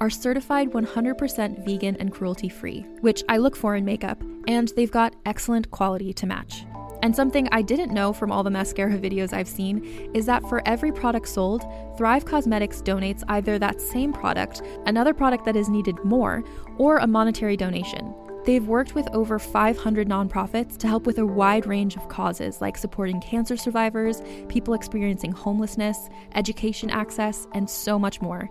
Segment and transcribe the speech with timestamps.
[0.00, 4.90] are certified 100% vegan and cruelty free, which I look for in makeup, and they've
[4.90, 6.64] got excellent quality to match.
[7.02, 10.66] And something I didn't know from all the mascara videos I've seen is that for
[10.66, 11.62] every product sold,
[11.96, 16.42] Thrive Causemetics donates either that same product, another product that is needed more,
[16.76, 18.14] or a monetary donation.
[18.44, 22.78] They've worked with over 500 nonprofits to help with a wide range of causes like
[22.78, 28.50] supporting cancer survivors, people experiencing homelessness, education access, and so much more.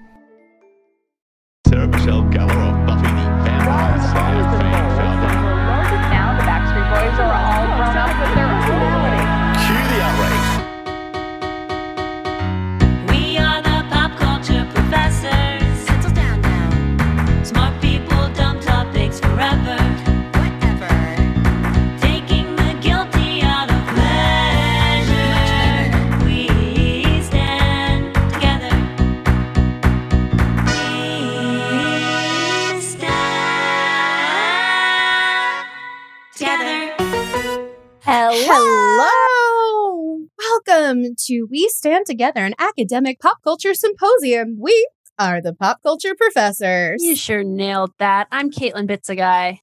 [40.41, 44.57] Welcome to We Stand Together, an academic pop culture symposium.
[44.59, 47.03] We are the pop culture professors.
[47.03, 48.27] You sure nailed that.
[48.31, 49.59] I'm Caitlin Bitsaguy.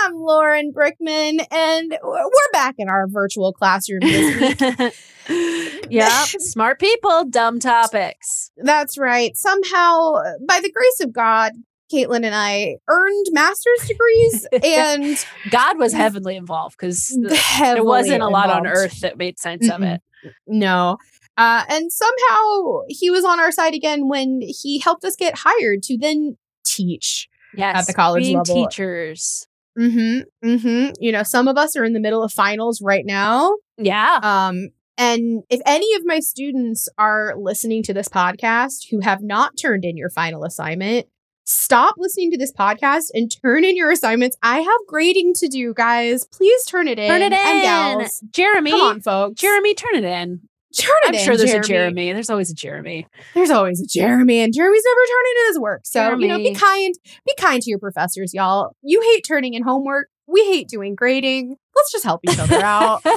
[0.00, 4.94] I'm Lauren Brickman, and we're back in our virtual classroom this
[5.28, 5.90] week.
[5.90, 6.10] yep.
[6.38, 8.50] Smart people, dumb topics.
[8.56, 9.36] That's right.
[9.36, 10.14] Somehow,
[10.48, 11.52] by the grace of God,
[11.92, 17.14] Caitlin and I earned master's degrees, and God was heavily involved because
[17.58, 19.96] there wasn't a lot on earth that made sense of Mm-mm.
[19.96, 20.00] it.
[20.46, 20.98] No.
[21.36, 25.82] Uh, and somehow he was on our side again when he helped us get hired
[25.84, 27.28] to then teach.
[27.56, 27.86] Yes.
[27.86, 28.66] the college being level.
[28.66, 29.46] teachers.
[29.78, 30.48] Mm-hmm.
[30.48, 30.92] Mm-hmm.
[31.00, 33.56] You know, some of us are in the middle of finals right now.
[33.76, 34.20] Yeah.
[34.22, 39.56] Um, and if any of my students are listening to this podcast who have not
[39.60, 41.06] turned in your final assignment,
[41.44, 44.36] stop listening to this podcast and turn in your assignments.
[44.42, 46.24] I have grading to do, guys.
[46.26, 47.08] Please turn it in.
[47.08, 47.62] Turn it And in.
[47.62, 48.20] gals.
[48.30, 48.70] Jeremy.
[48.70, 49.40] Come on, folks.
[49.40, 50.40] Jeremy, turn it in.
[50.76, 51.08] Turn it in.
[51.08, 51.20] I'm in.
[51.24, 51.64] sure there's Jeremy.
[51.64, 52.12] a Jeremy.
[52.14, 53.06] There's always a Jeremy.
[53.34, 55.80] There's always a Jeremy, and Jeremy's never turning in his work.
[55.84, 56.94] So, you know, be kind.
[57.26, 58.74] Be kind to your professors, y'all.
[58.82, 60.08] You hate turning in homework.
[60.26, 61.56] We hate doing grading.
[61.76, 63.02] Let's just help each other out.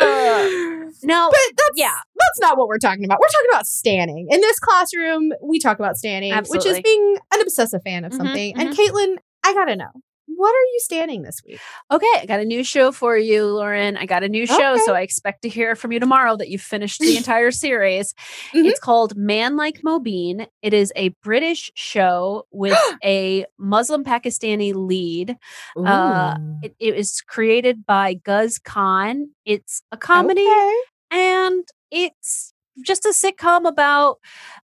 [0.00, 1.28] Uh, no.
[1.30, 1.92] But that's yeah.
[2.18, 3.18] that's not what we're talking about.
[3.20, 4.28] We're talking about standing.
[4.30, 8.16] In this classroom, we talk about standing, which is being an obsessive fan of Mhm,
[8.16, 8.58] something.
[8.58, 9.90] And Caitlin, I gotta know,
[10.36, 11.60] what are you standing this week?
[11.90, 13.96] Okay, I got a new show for you, Lauren.
[13.96, 14.82] I got a new show, Okay.
[14.86, 18.14] so I expect to hear from you tomorrow that you've finished the entire series.
[18.54, 18.66] Mhm.
[18.66, 20.46] It's called Man Like Mobeen.
[20.62, 25.36] It is a British show with a Muslim Pakistani lead.
[25.76, 29.30] Uh, It, it was created by Guz Khan.
[29.44, 30.74] It's a comedy Okay.
[31.10, 32.51] and it's
[32.84, 34.18] just a sitcom about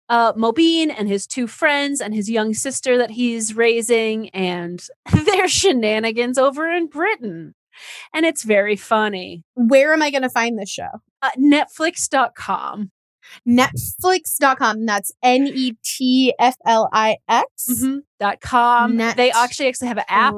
[0.08, 5.48] uh, Mobeen and his two friends and his young sister that he's raising and their
[5.48, 7.54] shenanigans over in Britain.
[8.12, 9.44] And it's very funny.
[9.54, 10.88] Where am I going to find this show?
[11.22, 12.90] Uh, Netflix.com.
[13.46, 14.86] Netflix.com.
[14.86, 17.68] That's N E T F L I X.
[17.70, 17.98] Mhm.
[18.18, 18.96] Dot com.
[18.96, 20.34] They actually actually have an app.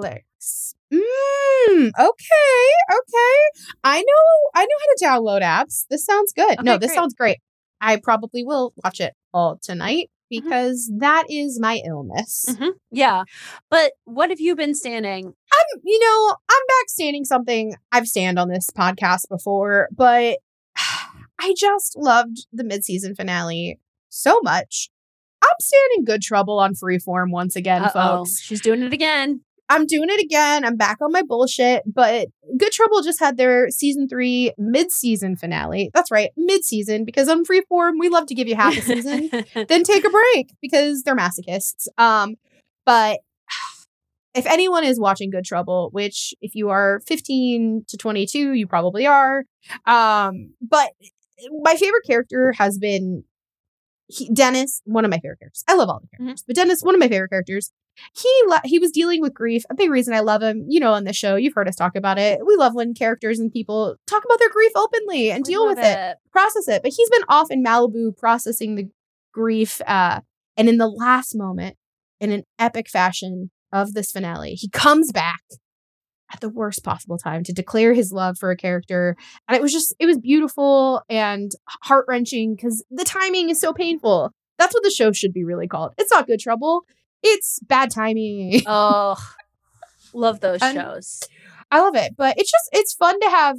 [0.92, 3.62] Mm, okay, okay.
[3.84, 5.84] I know I know how to download apps.
[5.88, 6.62] This sounds good.
[6.64, 6.94] no, this great.
[6.96, 7.38] sounds great.
[7.80, 10.48] I probably will watch it all tonight Mm-hmm.
[10.48, 12.46] because that is my illness.
[12.48, 12.74] Mhm.
[12.92, 13.24] Yeah.
[13.68, 15.26] But what have you been standing?
[15.26, 20.38] I'm, you know, I'm back standing something I've stand on this podcast before, but
[21.40, 24.90] I just loved the mid-season finale so much.
[25.42, 28.38] I'm standing good trouble on freeform once again, Uh-oh, folks.
[28.40, 29.40] She's doing it again.
[29.70, 30.64] I'm doing it again.
[30.64, 32.26] I'm back on my bullshit, but
[32.58, 35.90] Good Trouble just had their season three mid-season finale.
[35.94, 39.30] That's right, mid-season, because on freeform, we love to give you half a season
[39.68, 41.86] then take a break because they're masochists.
[41.98, 42.34] Um,
[42.84, 43.20] but
[44.34, 49.06] if anyone is watching Good Trouble, which if you are 15 to 22, you probably
[49.06, 49.44] are.
[49.86, 50.90] Um, but
[51.62, 53.22] my favorite character has been
[54.10, 55.64] he, Dennis, one of my favorite characters.
[55.68, 57.70] I love all the characters, but Dennis, one of my favorite characters.
[58.16, 59.64] He le- he was dealing with grief.
[59.68, 61.96] A big reason I love him, you know, on the show, you've heard us talk
[61.96, 62.40] about it.
[62.46, 65.78] We love when characters and people talk about their grief openly and We deal with
[65.78, 66.82] it process it.
[66.82, 68.88] But he's been off in Malibu processing the
[69.32, 69.80] grief.
[69.86, 70.20] Uh,
[70.56, 71.76] and in the last moment,
[72.20, 75.42] in an epic fashion of this finale, he comes back
[76.32, 79.16] at the worst possible time to declare his love for a character.
[79.48, 81.50] And it was just, it was beautiful and
[81.82, 84.32] heart wrenching because the timing is so painful.
[84.58, 85.92] That's what the show should be really called.
[85.98, 86.84] It's not good trouble.
[87.22, 88.62] It's bad timing.
[88.66, 89.16] Oh,
[90.14, 91.20] love those And- shows.
[91.72, 93.56] I love it, but it's just it's fun to have,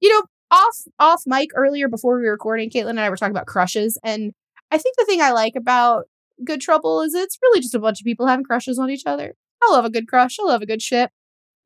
[0.00, 2.70] you know, off off mic earlier before we were recording.
[2.70, 4.32] Caitlin and I were talking about crushes, and
[4.70, 6.04] I think the thing I like about
[6.44, 9.34] Good Trouble is it's really just a bunch of people having crushes on each other.
[9.62, 10.36] I love a good crush.
[10.40, 11.10] I love a good ship.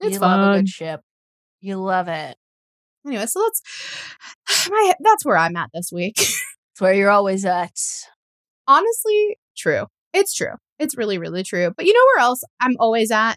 [0.01, 0.41] It's you fun.
[0.41, 1.01] love a good ship.
[1.61, 2.37] You love it.
[3.07, 6.17] Anyway, so that's my that's where I'm at this week.
[6.73, 7.77] It's where you're always at.
[8.69, 9.87] Honestly, true.
[10.15, 10.55] It's true.
[10.79, 11.73] It's really, really true.
[11.77, 13.37] But you know where else I'm always at?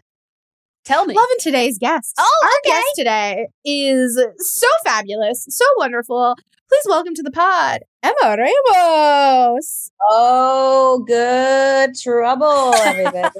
[0.84, 1.14] Tell me.
[1.14, 2.14] Loving today's guest.
[2.18, 2.70] Oh, Our okay.
[2.70, 6.36] guest today is so fabulous, so wonderful.
[6.68, 9.90] Please welcome to the pod, Emma Ramos.
[10.10, 13.30] Oh, good trouble, everybody.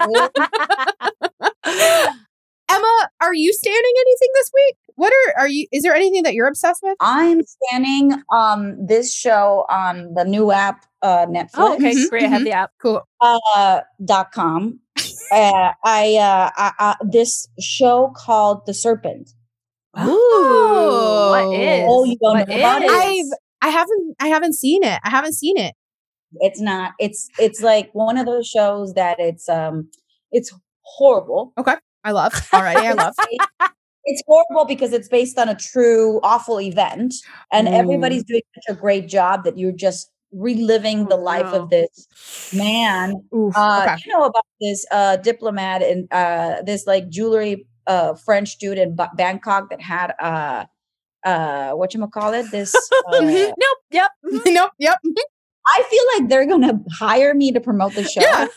[2.70, 4.76] Emma, are you standing anything this week?
[4.96, 5.66] What are are you?
[5.72, 6.96] Is there anything that you're obsessed with?
[7.00, 12.24] I'm scanning um this show on the new app uh Netflix Oh, okay, Mhm, great.
[12.24, 12.44] I have mhm.
[12.44, 12.70] the app.
[12.80, 13.02] Cool.
[13.20, 14.80] uh dot com.
[15.32, 19.30] uh, I uh I, I, this show called The Serpent.
[19.96, 21.30] Oh.
[21.30, 21.84] what is?
[21.88, 22.86] Oh, you don't What know about it?
[22.86, 23.32] is?
[23.62, 25.00] I've I haven't I haven't seen it.
[25.04, 25.74] I haven't seen it.
[26.40, 26.92] It's not.
[26.98, 29.88] It's it's like one of those shows that it's um
[30.32, 30.52] it's
[30.82, 31.52] horrible.
[32.04, 32.86] I love already.
[32.86, 33.14] I love.
[34.06, 37.14] It's horrible because it's based on a true awful event,
[37.50, 42.06] and everybody's doing such a great job that you're just reliving the life of this
[42.52, 43.14] man.
[43.34, 43.96] Oof, Uh, okay.
[44.04, 48.94] You know about this uh, diplomat and uh, this like jewelry uh, French dude in
[48.94, 50.66] Ba- Bangkok that had uh,
[51.24, 52.50] uh, what you call it?
[52.50, 52.74] This
[53.08, 53.54] uh, Mhm.
[53.58, 53.78] Nope.
[53.90, 54.10] Yep.
[54.46, 54.72] nope.
[54.78, 54.98] Yep.
[55.66, 58.20] I feel like they're gonna hire me to promote the show.
[58.20, 58.48] Yeah.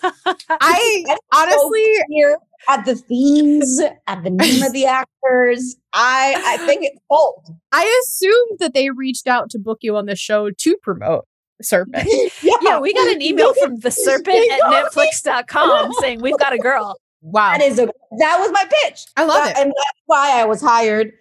[0.49, 1.85] I honestly.
[2.09, 2.37] here
[2.69, 5.75] at the themes, at the name of the actors.
[5.93, 7.47] I I think it's bold.
[7.71, 11.25] I assumed that they reached out to book you on the show to promote
[11.61, 12.07] Serpent.
[12.61, 16.97] yeah, we got an email from the serpent at netflix.com saying we've got a girl.
[17.21, 17.57] Wow.
[17.57, 17.87] That is a
[18.19, 19.05] that was my pitch.
[19.15, 19.61] I love That- it.
[19.61, 21.11] And that's why I was hired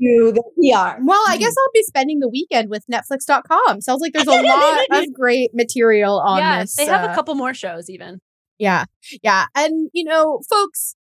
[0.00, 1.02] to the PR.
[1.04, 3.80] Well, I guess I'll be spending the weekend with Netflix.com.
[3.80, 6.76] Sounds like there's a lot of great material on yeah, this.
[6.76, 8.20] they have uh, a couple more shows even.
[8.58, 8.84] Yeah.
[9.22, 9.46] Yeah.
[9.54, 10.94] And you know, folks,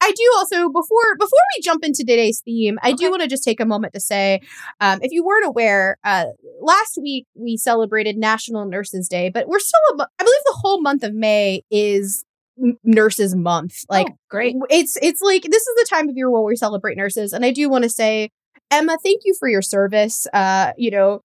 [0.00, 3.42] I do also before before we jump into today's theme, I do want to just
[3.44, 4.40] take a moment to say,
[4.80, 6.26] um, if you weren't aware, uh,
[6.60, 10.80] last week we celebrated National Nurses Day, but we're still, a I believe, the whole
[10.80, 12.24] month of May is
[12.84, 13.84] Nurses Month.
[13.88, 14.54] Like, Oh, great.
[14.70, 17.50] it's it's like this is the time of year where we celebrate nurses, and I
[17.52, 18.30] do want to say,
[18.70, 20.26] Emma, thank you for your service.
[20.32, 21.22] Uh, you know,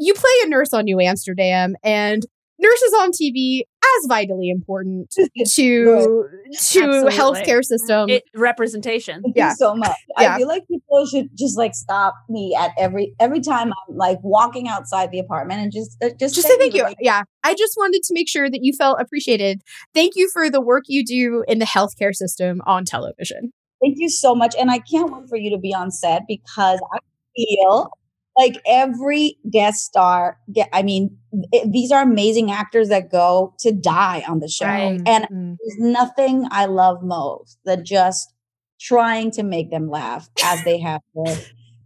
[0.00, 2.24] you play a nurse on New Amsterdam, and
[2.58, 7.12] nurses on TV as vitally important to to Absolutely.
[7.12, 8.08] healthcare system.
[8.08, 9.22] It, representation.
[9.22, 9.50] Thank Yeah.
[9.50, 9.96] you so much.
[10.18, 10.34] Yeah.
[10.34, 14.18] I feel like people should just like stop me at every every time I'm like
[14.22, 16.84] walking outside the apartment and just uh, just just say thank you.
[16.84, 19.62] the Yeah, I just wanted to make sure that you felt appreciated.
[19.94, 23.52] Thank you for the work you do in the healthcare system on television.
[23.82, 26.80] Thank you so much, and I can't wait for you to be on set because
[26.94, 26.98] I
[27.36, 27.90] feel
[28.36, 30.38] like every guest star.
[30.52, 31.16] Get, I mean,
[31.52, 35.00] it, these are amazing actors that go to die on the show, Right.
[35.06, 35.56] and Mhm.
[35.58, 38.32] there's nothing I love most than just
[38.80, 41.36] trying to make them laugh as they have their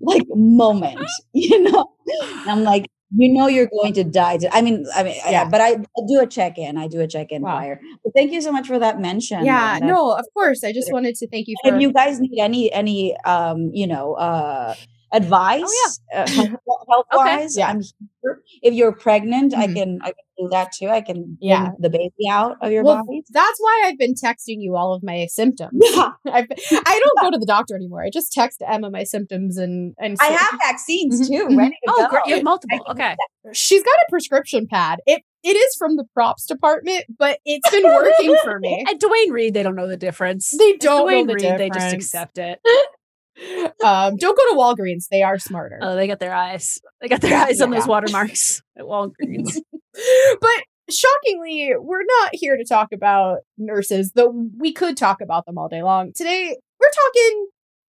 [0.01, 0.99] like moment,
[1.33, 1.87] you know.
[2.45, 4.39] And I'm like, you know, you're going to die.
[4.39, 5.45] To, I mean, I mean, Yeah.
[5.49, 6.77] But I, I do a check in.
[6.79, 7.57] I do a check in Wow.
[7.59, 7.81] prior.
[8.05, 9.45] But thank you so much for that mention.
[9.45, 9.87] yeah, Linda.
[9.95, 10.63] no, of course.
[10.65, 13.87] I just wanted to thank you for If you guys need any any um you
[13.87, 14.75] know uh
[15.13, 16.27] advice uh,
[16.89, 17.69] health wise Yeah.
[17.69, 17.81] i'm
[18.23, 19.75] here if you're pregnant i Mhm.
[19.75, 21.61] can i can do that too i can Yeah.
[21.71, 24.95] bring the baby out of your well, body that's why I've been texting you all
[24.95, 25.73] of my symptoms.
[25.95, 26.11] Yeah.
[26.33, 28.03] I've, I don't go to the doctor anymore.
[28.05, 31.59] I just text Emma my symptoms and and i have vaccines Mhm, too mhm.
[31.59, 32.43] ready to Oh, go great.
[32.45, 32.79] Multiple.
[32.91, 33.15] Okay.
[33.53, 35.01] she's got a prescription pad.
[35.07, 38.85] It it is from the props department, but it's been working for me.
[38.89, 40.51] And Duane Reade, they don't know the difference.
[40.57, 42.61] They don't know the Reade, they just accept it.
[43.85, 45.79] Um, don't go to Walgreens; they are smarter.
[45.81, 46.79] Oh, they got their eyes.
[47.01, 49.57] They got their eyes on those watermarks at Walgreens.
[50.41, 55.59] but shockingly, we're not here to talk about nurses, though we could talk about them
[55.59, 56.13] all day long.
[56.15, 57.47] Today, we're talking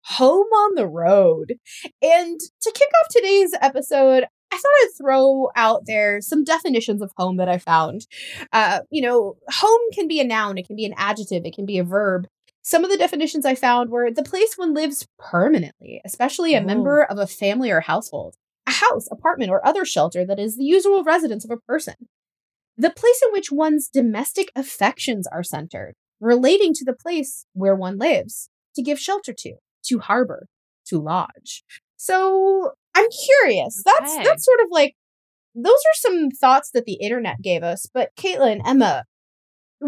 [0.05, 1.55] home on the road.
[2.01, 7.11] And to kick off today's episode, I thought I'd throw out there some definitions of
[7.17, 8.05] home that I found.
[8.53, 11.65] Uh, you know, home can be a noun, it can be an adjective, it can
[11.65, 12.27] be a verb.
[12.67, 16.65] Some of the definitions I found were the place one lives permanently, especially a Oh.
[16.65, 20.63] member of a family or household, a house, apartment, or other shelter that is the
[20.63, 21.93] usual residence of a person.
[22.75, 27.99] The place in which one's domestic affections are centered, relating to the place where one
[27.99, 30.47] lives, to give shelter to, to harbor,
[30.87, 31.63] to lodge.
[31.97, 33.83] So I'm curious.
[33.85, 34.23] That's Okay.
[34.23, 34.95] that's sort of like
[35.53, 37.85] those are some thoughts that the internet gave us.
[37.93, 39.03] But Caitlin, Emma,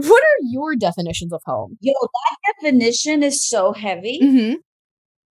[0.02, 1.78] what are your definitions of home?
[1.82, 4.56] yo that definition is so heavy Mm-hmm.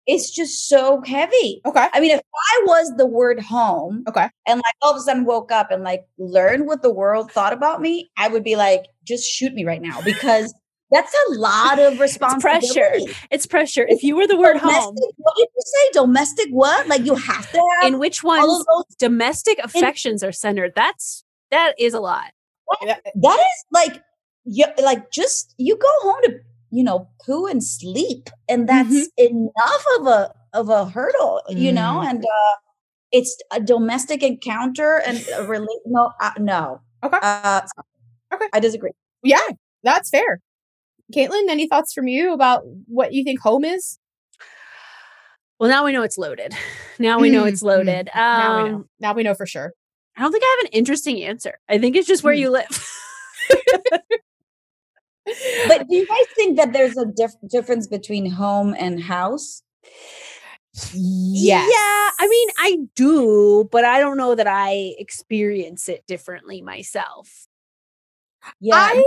[0.06, 1.88] it's just so heavy Okay.
[1.92, 4.28] i mean if i was the word home Okay.
[4.46, 7.52] and like all of a sudden woke up and like learned what the world thought
[7.52, 10.52] about me, I would be like, just shoot me right now because
[10.90, 12.66] that's a lot of responsibility.
[12.68, 13.14] pressure.
[13.30, 13.86] It's pressure.
[13.88, 16.00] If you were the word home, Domestic- What did you say?
[16.00, 16.86] Domestic what?
[16.88, 18.96] Like you have to have in which all one's of those.
[18.98, 22.32] domestic affections are centered, that's that is a lot.
[22.82, 23.00] That
[23.38, 24.02] is like
[24.44, 26.38] you like just you go home to
[26.70, 29.24] you know poo and sleep, and that's Mm-hmm.
[29.34, 32.00] enough of a of a hurdle, you know.
[32.04, 32.10] Mm.
[32.10, 32.56] And uh
[33.12, 37.18] it's a domestic encounter and a rela- no uh, no Okay.
[37.22, 37.60] uh
[38.32, 38.46] Okay.
[38.52, 38.92] I disagree.
[39.22, 39.46] Yeah,
[39.82, 40.40] that's fair.
[41.14, 43.98] Caitlin, any thoughts from you about what you think home is?
[45.60, 46.54] Well, now we know it's loaded.
[46.98, 48.10] Now we know Mm, it's loaded.
[48.14, 48.74] now we know.
[48.76, 49.72] Um, Now we know for sure.
[50.16, 51.58] I don't think I have an interesting answer.
[51.68, 52.38] I think it's just where Mm.
[52.38, 52.88] you live.
[55.68, 59.62] But do you guys think that there's a diff- difference between home and house?
[60.92, 61.68] Yes.
[61.70, 67.46] Yeah, I mean, I do, but I don't know that I experience it differently myself.
[68.60, 68.74] Yeah.
[68.76, 69.04] I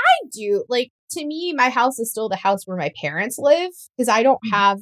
[0.00, 0.64] I do.
[0.68, 4.22] Like to me, my house is still the house where my parents live because I
[4.22, 4.54] don't Mm-hmm.
[4.54, 4.80] have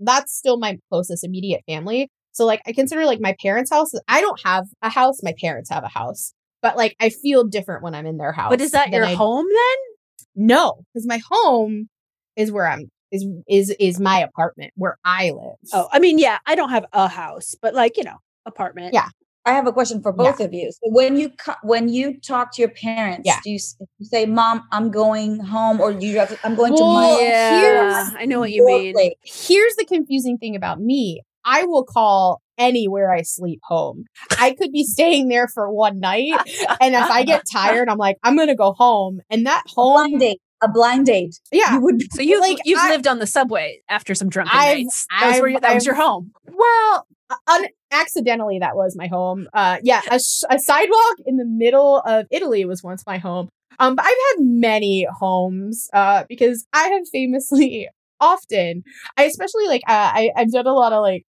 [0.00, 2.10] that's still my closest immediate family.
[2.32, 3.92] So like I consider like my parents' house.
[4.08, 5.22] I don't have a house.
[5.22, 6.32] My parents have a house.
[6.62, 8.50] But like I feel different when I'm in their house.
[8.50, 9.95] But is that your I- home then?
[10.36, 11.88] No, because my home
[12.36, 15.56] is where I'm is is is my apartment where I live.
[15.72, 18.92] Oh, I mean, yeah, I don't have a house, but like, you know, apartment.
[18.94, 19.08] Yeah.
[19.46, 20.16] I have a question for Yeah.
[20.32, 20.72] both of you.
[20.72, 23.38] So when you co- when you talk to your parents, Yeah.
[23.44, 26.36] do you, s- you say, "Mom, I'm going home," or do you have?
[26.42, 28.92] I'm going to my Yeah, I know what you mean.
[28.92, 31.22] place." here's the confusing thing about me.
[31.46, 34.04] I will call anywhere I sleep home.
[34.38, 36.32] I could be staying there for one night,
[36.80, 39.20] and if I get tired, I'm like, I'm gonna go home.
[39.30, 41.38] And that blind home, date, a blind date.
[41.52, 41.74] yeah.
[41.74, 44.84] You would So you've Like, you've I- lived on the subway after some drunken I've-
[44.84, 45.06] nights.
[45.20, 46.32] That was, where you, that was your home.
[46.50, 47.06] Well,
[47.46, 49.48] un- accidentally, that was my home.
[49.52, 53.48] Uh, yeah, a, sh- a sidewalk in the middle of Italy was once my home.
[53.78, 55.88] Um, but I've had many homes.
[55.92, 57.88] Uh, because I have famously
[58.20, 58.82] often,
[59.18, 61.24] I especially like, uh, I I've done a lot of like,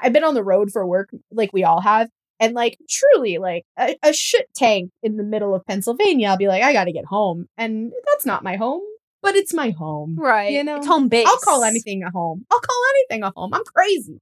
[0.00, 2.08] I've been on the road for work, like we all have.
[2.40, 6.48] And like truly, like a, a shit tank in the middle of Pennsylvania, I'll be
[6.48, 8.82] like, I gotta get home, and that's not my home,
[9.22, 10.16] but it's my home.
[10.18, 10.50] Right.
[10.50, 11.26] You know, it's home base.
[11.28, 12.44] I'll call anything a home.
[12.50, 13.54] I'll call anything a home.
[13.54, 14.20] I'm crazy.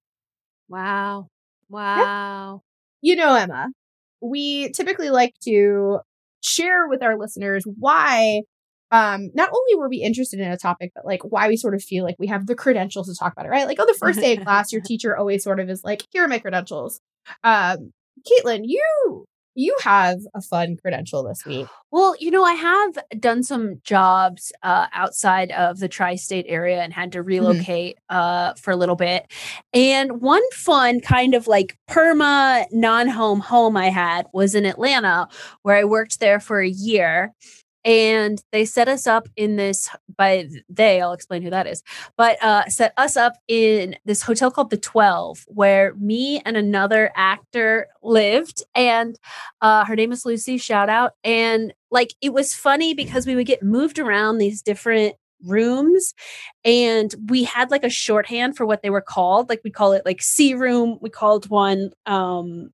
[0.68, 1.28] Wow.
[1.70, 2.62] Wow.
[3.00, 3.68] you know, Emma,
[4.20, 6.00] we typically like to
[6.42, 8.42] share with our listeners why
[8.90, 11.82] um not only were we interested in a topic but like why we sort of
[11.82, 14.20] feel like we have the credentials to talk about it right like on the first
[14.20, 17.00] day of class your teacher always sort of is like here are my credentials
[17.44, 17.92] um
[18.26, 21.66] caitlin you you have a fun credential this week.
[21.90, 26.92] Well, you know, I have done some jobs uh, outside of the tri-state area and
[26.92, 29.30] had to relocate uh, for a little bit.
[29.74, 35.28] And one fun kind of like perma non-home home I had was in Atlanta,
[35.62, 37.32] where I worked there for a year.
[37.84, 41.82] And they set us up in this by they, I'll explain who that is,
[42.16, 47.10] but uh, set us up in this hotel called the 12, where me and another
[47.16, 48.62] actor lived.
[48.74, 49.18] And
[49.60, 51.12] uh, her name is Lucy, shout out.
[51.24, 55.14] And like it was funny because we would get moved around these different
[55.46, 56.14] rooms
[56.64, 60.04] and we had like a shorthand for what they were called like we call it
[60.04, 62.70] like C room we called one um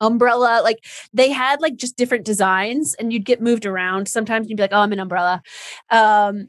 [0.00, 4.56] umbrella like they had like just different designs and you'd get moved around sometimes you'd
[4.56, 5.42] be like oh i'm an umbrella
[5.90, 6.48] um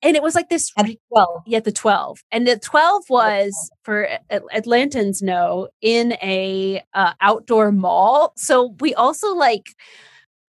[0.00, 1.42] and it was like this At 12.
[1.46, 7.72] yeah the 12 and the 12 was for At- atlantans know in a uh, outdoor
[7.72, 9.74] mall so we also like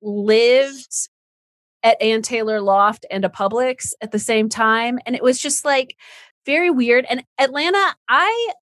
[0.02, 1.10] lived
[1.84, 5.00] at Ann Taylor Loft and a Publix at the same time.
[5.06, 5.98] And it was just like
[6.46, 7.06] very weird.
[7.10, 8.54] And Atlanta, I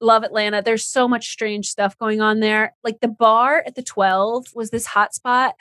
[0.00, 0.62] love Atlanta.
[0.62, 2.74] There's so much strange stuff going on there.
[2.82, 5.52] Like the bar at the 12 was this hotspot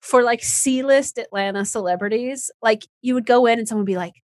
[0.00, 2.50] for like C list Atlanta celebrities.
[2.62, 4.22] Like you would go in and someone would be like,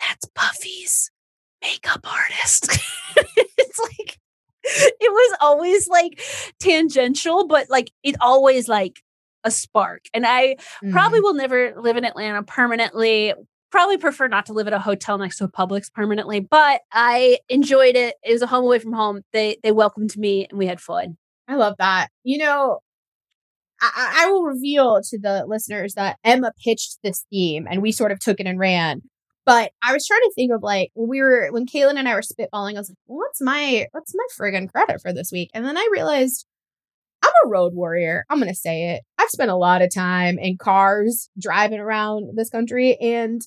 [0.00, 1.10] that's Buffy's
[1.62, 2.68] makeup artist.
[3.16, 4.18] it's like,
[4.64, 6.20] it was always like
[6.58, 9.02] tangential, but like it always like
[9.44, 10.06] a spark.
[10.12, 10.56] And I
[10.90, 11.24] probably mm-hmm.
[11.24, 13.34] will never live in Atlanta permanently.
[13.74, 17.40] Probably prefer not to live at a hotel next to a Publix permanently, but I
[17.48, 18.14] enjoyed it.
[18.22, 19.22] It was a home away from home.
[19.32, 21.16] They they welcomed me and we had fun.
[21.48, 22.06] I love that.
[22.22, 22.78] You know,
[23.80, 28.12] I, I will reveal to the listeners that Emma pitched this theme and we sort
[28.12, 29.02] of took it and ran.
[29.44, 32.14] But I was trying to think of like when we were when Caitlin and I
[32.14, 35.50] were spitballing, I was like, what's my what's my friggin' credit for this week?
[35.52, 36.46] And then I realized
[37.24, 38.24] I'm a road warrior.
[38.28, 39.02] I'm gonna say it.
[39.18, 43.40] I've spent a lot of time in cars driving around this country, and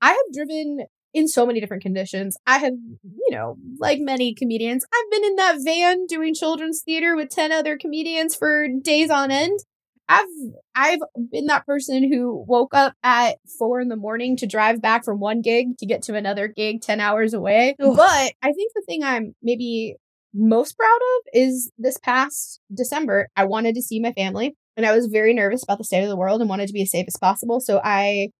[0.00, 2.36] I have driven in so many different conditions.
[2.46, 7.14] I have, you know, like many comedians, I've been in that van doing children's theater
[7.14, 9.60] with 10 other comedians for days on end.
[10.08, 10.26] I've
[10.74, 15.04] I've been that person who woke up at four in the morning to drive back
[15.04, 17.76] from one gig to get to another gig 10 hours away.
[17.78, 19.96] But I think the thing I'm maybe
[20.34, 24.94] most proud of is this past December, I wanted to see my family and I
[24.94, 27.06] was very nervous about the state of the world and wanted to be as safe
[27.06, 27.60] as possible.
[27.60, 28.30] So I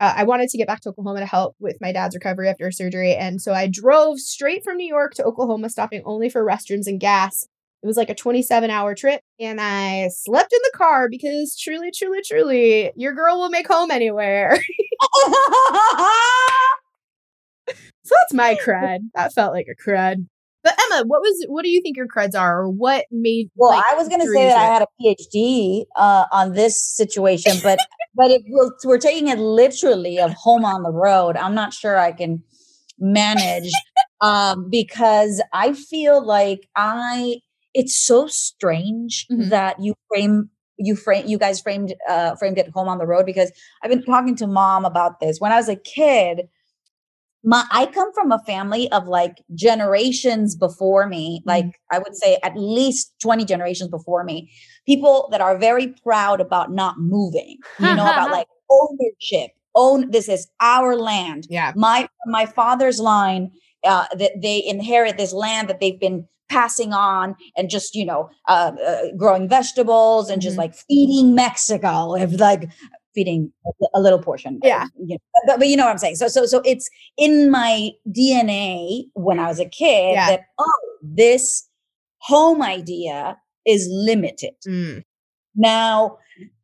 [0.00, 2.70] uh, I wanted to get back to Oklahoma to help with my dad's recovery after
[2.70, 3.14] surgery.
[3.14, 7.00] And so I drove straight from New York to Oklahoma, stopping only for restrooms and
[7.00, 7.48] gas.
[7.82, 9.22] It was like a 27 hour trip.
[9.40, 13.90] And I slept in the car because truly, truly, truly, your girl will make home
[13.90, 14.56] anywhere.
[17.68, 17.74] so
[18.10, 18.98] that's my cred.
[19.14, 20.26] That felt like a cred.
[20.62, 23.50] But Emma, what was what do you think your creds are, or what made?
[23.54, 26.80] Well, like, I was going to say that I had a PhD uh, on this
[26.80, 27.78] situation, but
[28.14, 31.98] but if we're, we're taking it literally of home on the road, I'm not sure
[31.98, 32.42] I can
[32.98, 33.70] manage
[34.20, 37.36] um, because I feel like I.
[37.74, 39.50] It's so strange Mhm.
[39.50, 43.26] that you frame you frame you guys framed uh, framed it home on the road
[43.26, 46.48] because I've been talking to mom about this when I was a kid.
[47.48, 52.38] My, I come from a family of like generations before me, like I would say
[52.42, 54.50] at least 20 generations before me,
[54.86, 59.52] people that are very proud about not moving, you know, about like ownership.
[59.74, 61.46] Own this is our land.
[61.48, 61.72] Yeah.
[61.76, 63.50] My my father's line,
[63.84, 68.28] uh, that they inherit this land that they've been passing on and just you know
[68.48, 70.64] uh, uh, growing vegetables and just Mhm.
[70.64, 72.68] like feeding Mexico, if like
[73.14, 73.52] feeding
[73.94, 74.60] a, little portion.
[74.62, 74.86] Yeah.
[74.98, 76.16] you know, but, but you know what I'm saying.
[76.16, 80.30] So so so it's in my DNA when I was a kid Yeah.
[80.30, 81.68] that oh this
[82.20, 84.54] home idea is limited.
[84.66, 85.04] Mm.
[85.54, 86.18] Now,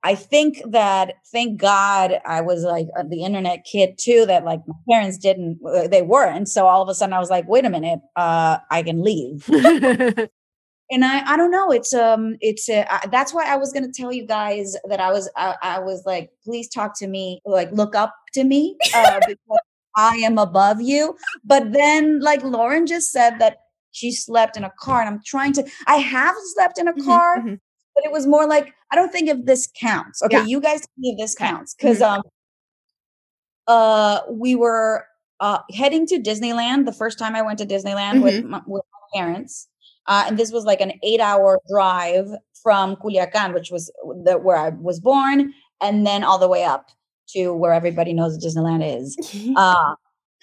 [0.04, 4.24] I think that thank God I was like the internet kid too.
[4.26, 6.48] That like my parents didn't, uh, they weren't.
[6.48, 9.48] So all of a sudden I was like, wait a minute, uh, I can leave.
[10.90, 11.70] and I, I don't know.
[11.70, 15.10] It's um, it's uh, I, that's why I was gonna tell you guys that I
[15.12, 19.20] was, I, I was like, please talk to me, like look up to me, uh,
[19.26, 19.60] because
[19.96, 21.16] I am above you.
[21.44, 23.58] But then, like Lauren just said that
[23.92, 25.64] she slept in a car, and I'm trying to.
[25.86, 27.60] I have slept in a Mhm, car mhm.
[27.94, 30.22] but it was more like I don't think if this counts.
[30.22, 30.46] Okay, Yeah.
[30.46, 32.22] you guys tell me if this counts because um
[33.66, 35.06] uh we were
[35.40, 39.20] uh heading to Disneyland the first time I went to Disneyland with my, with my
[39.20, 39.68] parents.
[40.06, 42.28] Uh, and this was like an eight hour drive
[42.62, 43.92] from Culiacan, which was
[44.24, 46.90] the, where I was born, and then all the way up
[47.30, 49.16] to where everybody knows Disneyland is.
[49.56, 49.94] Uh,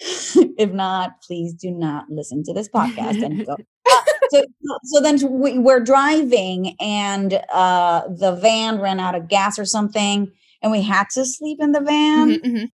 [0.58, 3.56] if not, please do not listen to this podcast and go.
[3.92, 4.44] Uh, so,
[4.84, 10.30] so then we, we're driving and uh the van ran out of gas or something
[10.62, 12.70] and we had to sleep in the van Mhm, mhm.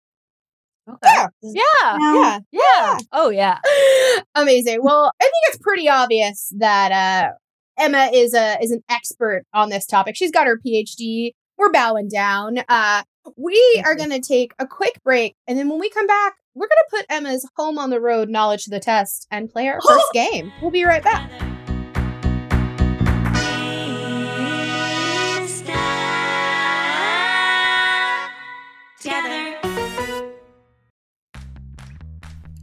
[0.88, 1.27] Okay.
[1.42, 1.62] Yeah.
[1.83, 1.99] Yeah.
[1.99, 2.38] Yeah.
[2.53, 2.99] Yeah.
[3.12, 3.59] Oh yeah.
[4.35, 4.81] Amazing.
[4.87, 7.33] Well, I think it's pretty obvious that uh,
[7.83, 10.16] Emma is a is an expert on this topic.
[10.16, 11.33] She's got her PhD.
[11.59, 12.59] We're bowing down.
[12.68, 13.03] Uh,
[13.37, 16.68] we are going to take a quick break, and then when we come back, we're
[16.68, 19.81] going to put Emma's home on the road knowledge to the test and play our
[19.81, 20.53] first game.
[20.62, 21.31] We'll be right back.
[29.01, 29.36] Together.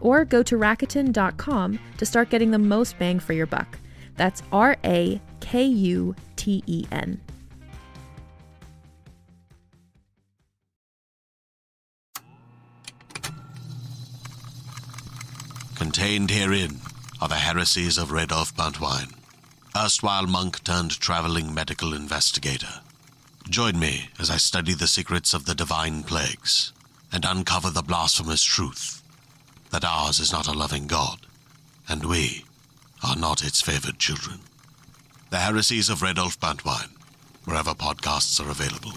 [0.00, 3.78] Or go to Rakuten.com to start getting the most bang for your buck.
[4.16, 7.20] That's R A K U T E N.
[15.74, 16.80] Contained herein
[17.20, 19.14] are the heresies of Radolf Buntwine,
[19.76, 22.80] erstwhile monk turned traveling medical investigator.
[23.48, 26.72] Join me as I study the secrets of the divine plagues
[27.12, 29.02] and uncover the blasphemous truth
[29.76, 31.18] that ours is not a loving God,
[31.86, 32.46] and we
[33.06, 34.38] are not its favored children.
[35.28, 36.92] The heresies of Radolf Buntwine,
[37.44, 38.92] wherever podcasts are available.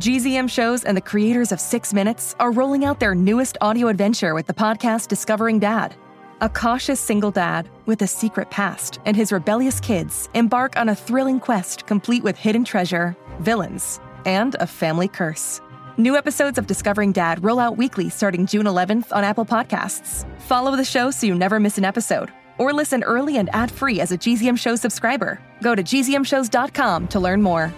[0.00, 4.34] GZM shows and the creators of Six Minutes are rolling out their newest audio adventure
[4.34, 5.94] with the podcast Discovering Dad.
[6.40, 10.96] A cautious single dad with a secret past and his rebellious kids embark on a
[10.96, 15.60] thrilling quest complete with hidden treasure, villains, and a family curse.
[15.96, 20.28] New episodes of Discovering Dad roll out weekly starting June 11th on Apple Podcasts.
[20.40, 22.32] Follow the show so you never miss an episode.
[22.58, 25.40] Or listen early and ad free as a GZM Show subscriber.
[25.62, 27.72] Go to gzmshows.com to learn more.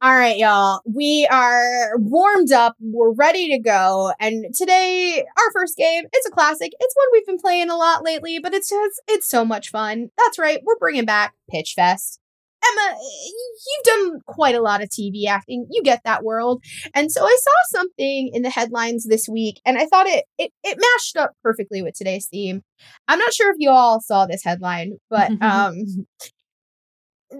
[0.00, 0.80] All right, y'all.
[0.84, 2.76] We are warmed up.
[2.80, 4.12] We're ready to go.
[4.20, 6.72] And today, our first game, it's a classic.
[6.78, 10.10] It's one we've been playing a lot lately, but it's just, it's so much fun.
[10.16, 10.60] That's right.
[10.64, 12.20] We're bringing back Pitch Fest.
[12.64, 15.66] Emma, you've done quite a lot of TV acting.
[15.70, 16.62] You get that world.
[16.94, 20.52] And so I saw something in the headlines this week and I thought it it,
[20.62, 22.62] it mashed up perfectly with today's theme.
[23.08, 26.06] I'm not sure if you all saw this headline, but um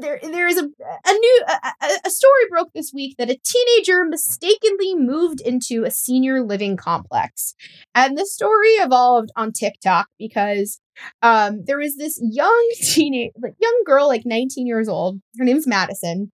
[0.01, 4.05] there there is a a new a, a- story broke this week that a teenager
[4.05, 7.55] mistakenly moved into a senior living complex.
[7.95, 10.81] And the story evolved on TikTok because
[11.23, 15.21] um there was this young teenage like young girl like 19 years old.
[15.39, 16.31] Her name's Madison.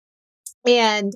[0.65, 1.13] And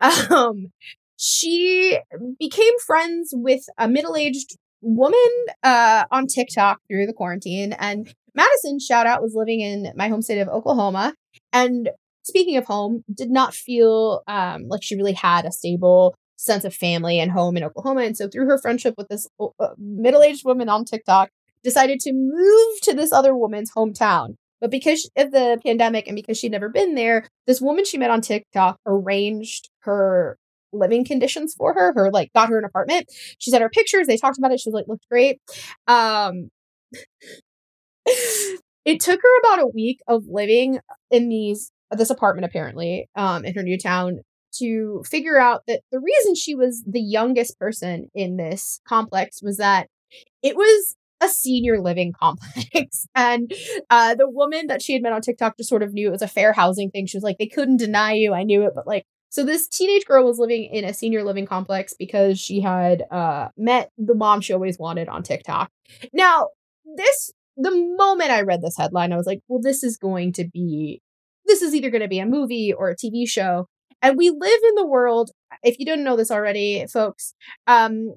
[0.30, 0.72] um
[1.16, 1.98] she
[2.38, 5.20] became friends with a middle-aged woman
[5.64, 10.22] uh on TikTok through the quarantine and Madison shout out was living in my home
[10.22, 11.14] state of Oklahoma
[11.52, 11.90] and
[12.28, 16.74] speaking of home, did not feel um, like she really had a stable sense of
[16.74, 18.02] family and home in Oklahoma.
[18.02, 21.30] And so, through her friendship with this uh, middle aged woman on TikTok,
[21.64, 24.34] decided to move to this other woman's hometown.
[24.60, 28.10] But because of the pandemic and because she'd never been there, this woman she met
[28.10, 30.36] on TikTok arranged her
[30.72, 33.06] living conditions for her, her like got her an apartment.
[33.38, 35.40] She sent her pictures, they talked about it, she was like, looked great.
[35.86, 36.50] Um
[38.84, 43.54] it took her about a week of living in these this apartment apparently um in
[43.54, 44.20] her new town
[44.52, 49.58] to figure out that the reason she was the youngest person in this complex was
[49.58, 49.88] that
[50.42, 53.06] it was a senior living complex.
[53.14, 53.52] And
[53.90, 56.22] uh the woman that she had met on TikTok just sort of knew it was
[56.22, 57.06] a fair housing thing.
[57.06, 58.32] She was like they couldn't deny you.
[58.32, 58.72] I knew it.
[58.74, 62.60] But like so this teenage girl was living in a senior living complex because she
[62.60, 65.70] had uh met the mom she always wanted on TikTok.
[66.12, 66.48] Now
[66.96, 70.46] this the moment I read this headline, I was like, well, this is going to
[70.46, 71.02] be,
[71.44, 73.66] this is either going to be a movie or a TV show.
[74.00, 75.32] And we live in the world,
[75.64, 77.34] if you didn't know this already, folks,
[77.66, 78.14] um,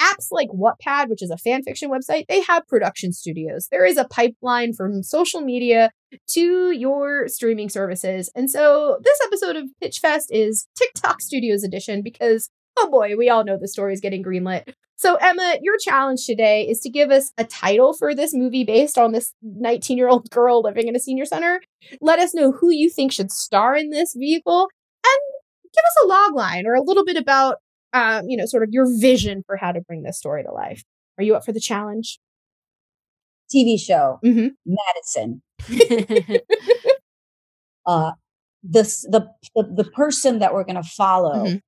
[0.00, 3.68] apps like Wattpad, which is a fan fiction website, they have production studios.
[3.70, 5.90] There is a pipeline from social media
[6.30, 8.30] to your streaming services.
[8.34, 13.30] And so this episode of Pitch Fest is TikTok Studios edition because, oh boy, we
[13.30, 14.74] all know the story is getting greenlit.
[15.02, 18.96] So, Emma, your challenge today is to give us a title for this movie based
[18.96, 21.60] on this 19 year old girl living in a senior center.
[22.00, 24.68] Let us know who you think should star in this vehicle
[25.04, 25.20] and
[25.64, 27.56] give us a log line or a little bit about,
[27.92, 30.84] um, you know, sort of your vision for how to bring this story to life.
[31.18, 32.20] Are you up for the challenge?
[33.52, 34.48] TV show, Mm-hmm.
[34.64, 35.42] Madison.
[37.84, 38.12] Uh,
[38.62, 41.60] this the, the the person that we're gonna follow Mhm.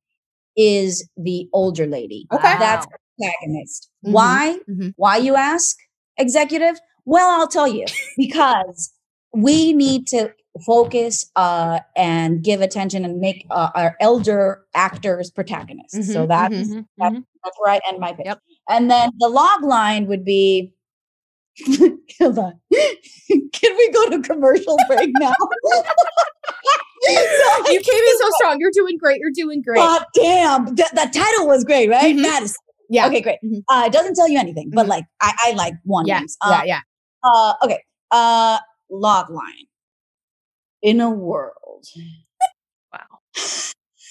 [0.57, 2.29] is the older lady.
[2.33, 2.57] Okay.
[2.61, 2.92] That's Wow.
[3.18, 3.90] Protagonist.
[4.07, 4.12] Mhm.
[4.12, 4.59] Why?
[4.68, 4.94] Mhm.
[4.96, 5.77] Why you ask,
[6.16, 6.79] executive?
[7.05, 7.85] Well, I'll tell you
[8.16, 8.92] because
[9.33, 10.33] we need to
[10.64, 16.12] focus uh, and give attention and make uh, our elder actors protagonists.
[16.12, 17.24] so Mhm, that's Mhm, that- mhm.
[17.42, 18.27] that's where I end my pitch.
[18.27, 18.38] Yep.
[18.68, 20.72] And then the log line would be.
[22.20, 22.61] Hold on.
[22.70, 25.33] Can we go to commercial break now?
[27.07, 28.57] You came in so strong.
[28.61, 29.18] You're doing great.
[29.20, 29.77] You're doing great.
[29.77, 30.64] God damn.
[30.74, 32.16] The, the title was great, right?
[32.16, 32.22] Mhm.
[32.22, 32.57] Madison.
[32.94, 33.07] Yeah.
[33.09, 33.38] Okay, great.
[33.44, 33.62] Mhm.
[33.70, 34.94] Uh, it doesn't tell you anything, but Mhm.
[34.94, 36.18] like I, I like one Yeah.
[36.20, 36.37] names.
[36.44, 36.61] Yeah.
[36.61, 36.80] Uh, Yeah.
[37.28, 37.80] uh, okay.
[38.11, 38.59] Uh,
[38.90, 39.66] log line.
[40.83, 41.85] In a world.
[42.92, 43.14] Wow.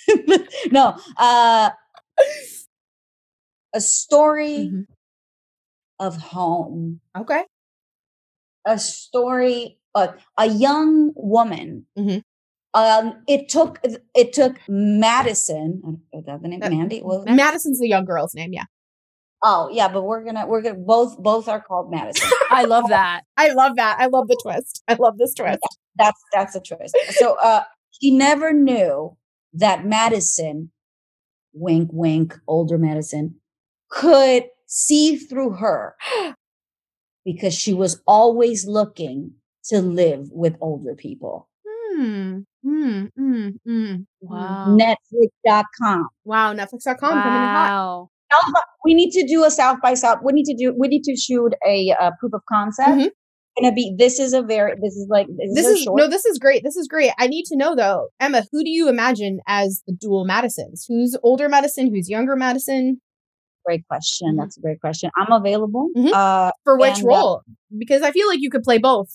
[0.72, 0.98] no.
[1.18, 1.70] Uh,
[3.74, 4.86] a story Mhm.
[6.00, 7.00] of home.
[7.18, 7.44] Okay.
[8.66, 9.80] A story.
[9.96, 11.86] Uh, a young woman.
[11.98, 12.22] Mhm.
[12.74, 13.80] Um, it took
[14.16, 15.82] it took Madison.
[15.86, 16.64] uh, Is that the name?
[16.64, 17.04] Uh, Mandy.
[17.28, 18.52] Madison's the young girl's name.
[18.54, 18.66] Yeah.
[19.44, 22.30] Oh yeah, but we're gonna we're gonna both both are called Madison.
[22.50, 23.24] I love that.
[23.38, 23.98] I love that.
[24.00, 24.84] I love the twist.
[24.88, 25.60] I love this twist.
[25.98, 26.96] that's that's a twist.
[27.12, 27.64] So uh
[28.00, 29.18] he never knew
[29.54, 30.72] that Madison,
[31.54, 33.36] wink wink, older Madison,
[33.90, 35.96] could see through her
[37.26, 39.34] because she was always looking
[39.66, 41.50] to live with older people.
[41.68, 42.40] Hmm.
[42.64, 43.06] Hmm.
[43.16, 43.50] Hmm.
[43.66, 43.96] Hmm.
[44.22, 44.78] Wow.
[44.80, 46.08] Netflix.com.
[46.24, 46.54] Wow.
[46.54, 47.54] Netflix.com coming in.
[47.54, 48.10] Wow.
[48.86, 50.20] We need to do a South by South.
[50.24, 50.76] We need to do.
[50.78, 52.90] We need to shoot a, uh proof of concept.
[52.90, 53.10] Mhm.
[53.62, 53.96] Gonna be.
[53.98, 54.74] This is a very.
[54.82, 55.28] This is like.
[55.28, 56.08] This, This is, is no.
[56.10, 56.64] This is great.
[56.64, 57.12] This is great.
[57.20, 58.44] I need to know though, Emma.
[58.52, 60.86] Who do you imagine as the dual Madisons?
[60.88, 61.94] Who's older Madison?
[61.94, 63.00] Who's younger Madison?
[63.66, 64.34] great question.
[64.36, 64.40] Mhm.
[64.42, 65.10] That's a great question.
[65.16, 65.88] I'm available.
[65.96, 66.12] Mhm.
[66.14, 67.42] Uh, For which And, uh, role?
[67.78, 69.08] Because I feel like you could play both.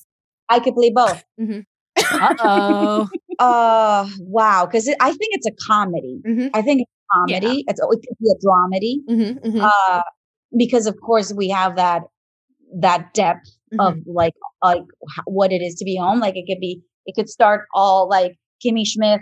[0.49, 1.23] I could play both.
[1.39, 3.09] Uh oh.
[3.41, 4.67] Uh, wow.
[4.67, 6.21] Because I think it's a comedy.
[6.27, 6.51] Mhm.
[6.55, 7.65] I think comedy.
[7.67, 8.95] It's it could be a dramedy.
[9.09, 10.03] Mm-hmm, mm-hmm, Uh,
[10.57, 12.03] because of course we have that
[12.81, 14.11] that depth of mm-hmm.
[14.11, 14.83] like like
[15.25, 16.21] what it is to be home.
[16.21, 16.83] Like it could be.
[17.07, 18.33] It could start all like
[18.65, 19.21] Kimmy Schmidt.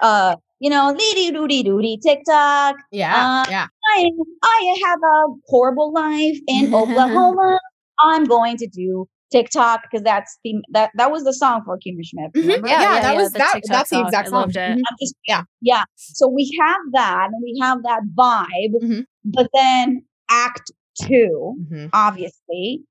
[0.00, 2.76] Uh, you know, doody doody doody TikTok.
[2.90, 3.66] yeah, uh, yeah.
[3.94, 4.08] I
[4.42, 7.58] I have a horrible life in Oklahoma.
[8.00, 12.04] I'm going to do TikTok because that's the that that was the song for Kimmy
[12.04, 12.32] Schmidt.
[12.34, 12.42] Mhm.
[12.42, 12.68] Remember?
[12.68, 13.52] Yeah, yeah, that yeah, was the that.
[13.54, 14.06] TikTok That's the song.
[14.06, 14.40] exact I song.
[14.40, 14.78] loved it.
[14.78, 14.82] Mhm.
[15.00, 15.42] Just Yeah.
[15.60, 15.84] yeah.
[15.96, 19.04] So we have that and we have that vibe, Mhm.
[19.24, 20.70] but then Act
[21.02, 21.90] 2 Mhm.
[21.92, 22.82] obviously,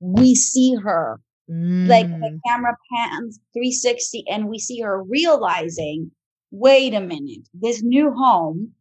[0.00, 1.20] we see her
[1.88, 2.38] like the Mm.
[2.46, 6.10] camera pans 360 and we see her realizing,
[6.50, 8.72] wait a minute, this new home.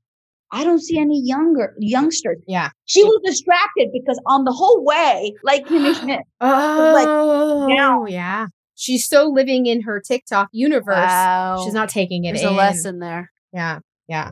[0.52, 2.42] I don't see any younger youngsters.
[2.48, 2.72] Yeah.
[2.86, 8.48] She was distracted because on the whole way, like Kimmy Schmidt, Oh, now- yeah.
[8.76, 10.96] She's so living in her TikTok universe.
[10.96, 11.62] Wow.
[11.64, 12.50] She's not taking it There's in.
[12.54, 13.32] a lesson there.
[13.54, 14.32] Yeah, yeah.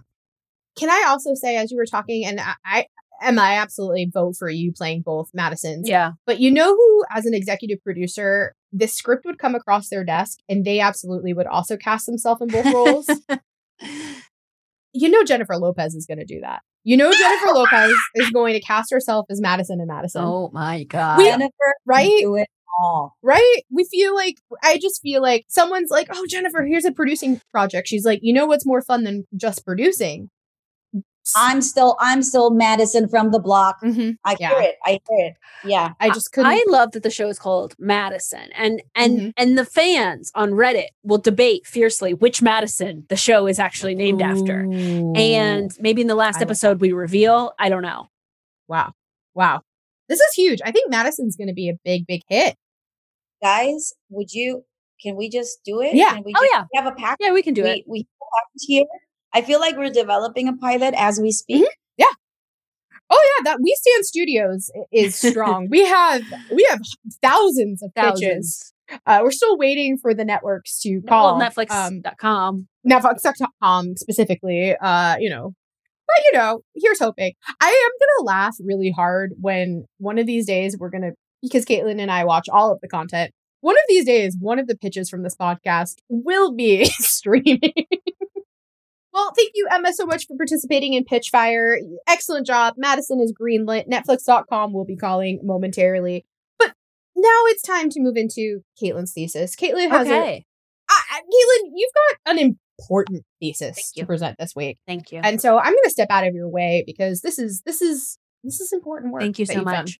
[0.75, 2.86] Can I also say, as you were talking, and I, I
[3.21, 5.88] Emma, I absolutely vote for you playing both Madisons.
[5.88, 6.13] Yeah.
[6.25, 10.39] But you know who, as an executive producer, this script would come across their desk,
[10.49, 13.10] and they absolutely would also cast themselves in both roles.
[14.93, 16.62] you know, Jennifer Lopez is going to do that.
[16.84, 20.23] You know, Jennifer Lopez is going to cast herself as Madison and Madison.
[20.25, 21.17] oh my god.
[21.17, 22.19] We- Jennifer, right?
[22.21, 22.47] do it
[22.82, 23.15] all.
[23.21, 23.58] right?
[23.71, 27.88] We feel like I just feel like someone's like, "Oh, Jennifer, here's a producing project."
[27.88, 30.30] She's like, "You know what's more fun than just producing?"
[31.36, 33.78] I'm still, I'm still Madison from the block.
[33.84, 34.18] Mhm.
[34.26, 34.50] I Yeah.
[34.50, 34.76] hear it.
[34.86, 35.34] I hear it.
[35.63, 35.94] Yeah.
[36.00, 36.52] I just couldn't.
[36.52, 39.34] I love that the show is called Madison, and and Mhm.
[39.38, 44.22] and the fans on Reddit will debate fiercely which Madison the show is actually named
[44.22, 44.62] after.
[45.15, 47.54] And maybe in the last I episode we reveal.
[47.60, 48.08] I don't know.
[48.68, 48.94] wow,
[49.34, 49.62] wow,
[50.08, 50.60] this is huge.
[50.63, 52.56] I think Madison's going to be a big, big hit.
[53.42, 54.63] Guys, would you,
[55.02, 55.96] can we just do it?
[55.96, 56.13] Yeah.
[56.15, 56.65] Can we Oh, yeah.
[56.76, 57.18] have a pack?
[57.20, 57.84] Yeah, we can do we, it.
[57.88, 58.84] We have a package here.
[59.34, 61.68] I feel like we're developing a pilot as we speak.
[61.98, 62.06] Yeah.
[63.12, 65.68] Oh yeah, that We Stand Studios is strong.
[65.70, 66.22] we have
[66.54, 66.80] we have
[67.22, 68.20] thousands of pitches.
[68.22, 68.74] Thousands.
[69.06, 72.68] Uh, we're still waiting for the networks to call Well, Um, Netflix.com.
[72.88, 74.76] Netflix.com specifically.
[74.76, 75.54] Uh, you know,
[76.08, 77.34] but you know, here's hoping.
[77.62, 77.92] I am
[78.24, 81.12] gonna laugh really hard when one of these days we're gonna
[81.42, 83.32] because Caitlin and I watch all of the content.
[83.62, 87.74] One of these days, one of the pitches from this podcast will be streaming.
[89.13, 91.78] Well, thank you, Emma, so much for participating in Pitchfire.
[92.08, 92.76] Excellent job.
[92.78, 93.88] Madison is greenlit.
[93.88, 96.26] Netflix.com will be calling momentarily.
[96.58, 96.74] But
[97.15, 99.56] now it's time to move into Caitlin's thesis.
[99.56, 100.45] Caitlin has a Okay.
[100.89, 101.91] I, I- Caitlin, you've
[102.26, 105.19] got an important thesis to present this week, Thank you.
[105.24, 108.17] and so I'm going to step out of your way because this is this is
[108.43, 109.21] this is important work.
[109.21, 109.63] Thank you so done.
[109.65, 109.99] much.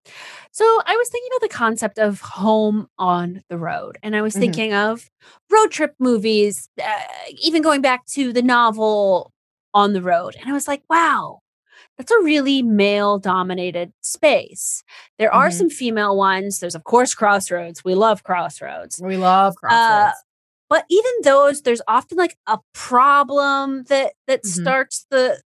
[0.52, 4.36] So I was thinking about the concept of home on the road, and I was
[4.36, 4.40] Mhm.
[4.40, 5.10] thinking of
[5.52, 7.00] road trip movies, uh,
[7.42, 9.32] even going back to the novel
[9.74, 11.40] On the Road, and I was like, wow.
[11.98, 14.84] That's a really male dominated space.
[15.18, 15.54] There are Mhm.
[15.54, 16.60] some female ones.
[16.60, 17.84] There's, of course, Crossroads.
[17.84, 19.02] We love Crossroads.
[19.04, 20.24] We love Uh, Crossroads.
[20.70, 24.48] but even those, there's often like a problem that that Mhm.
[24.48, 25.42] starts the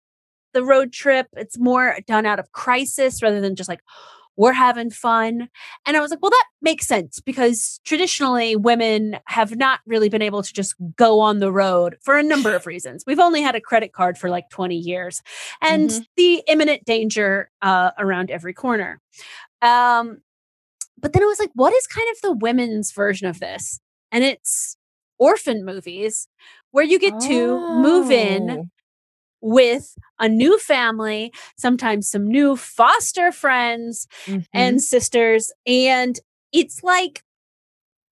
[0.53, 1.27] the road trip.
[1.33, 3.81] It's more done out of crisis rather than just like
[4.37, 5.49] we're having fun.
[5.85, 10.21] And I was like, well, that makes sense because traditionally women have not really been
[10.21, 13.03] able to just go on the road for a number of reasons.
[13.05, 15.21] We've only had a credit card for like 20 years
[15.61, 16.05] and Mhm.
[16.15, 19.01] the imminent danger uh, around every corner.
[19.61, 20.21] Um,
[20.97, 23.79] but then I was like, what is kind of the women's version of this?
[24.11, 24.77] And it's
[25.19, 26.27] orphan movies
[26.71, 28.65] where you get to move in Oh.
[29.41, 34.45] With a new family, sometimes some new foster friends Mhm.
[34.53, 35.51] and sisters.
[35.65, 36.19] And
[36.51, 37.23] it's like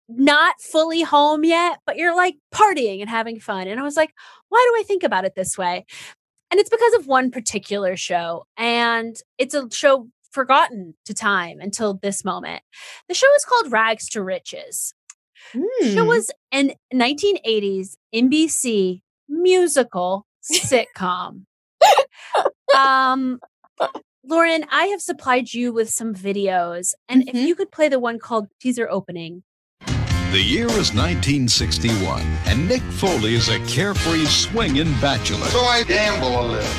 [0.08, 3.68] not fully home yet, but you're like partying and having fun.
[3.68, 4.12] And I was like,
[4.50, 5.86] why do I think about it this way?
[6.50, 8.48] And it's because of one particular show.
[8.58, 12.64] And it's a show forgotten to time until this moment.
[13.08, 14.94] The show is called Rags to Riches.
[15.54, 16.08] The show Hmm.
[16.08, 21.46] was an 1980s NBC musical sitcom.
[22.78, 23.40] um,
[24.26, 27.48] Lauren, I have supplied you with some videos, and if Mhm.
[27.48, 29.44] you could play the one called teaser opening.
[30.32, 35.48] The year is 1961, and Nick Foley is a carefree swinging bachelor.
[35.48, 36.70] So I gamble a little.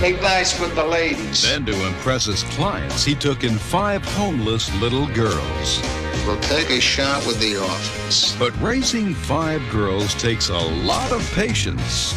[0.00, 1.42] Make nice with the ladies.
[1.42, 5.80] Then, to impress his clients, he took in five homeless little girls.
[6.26, 8.36] We'll take a shot with the orphans.
[8.38, 12.14] But raising five girls takes a lot of patience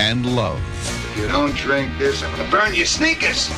[0.00, 0.58] and love.
[1.10, 3.50] If you don't drink this, I'm gonna burn your sneakers.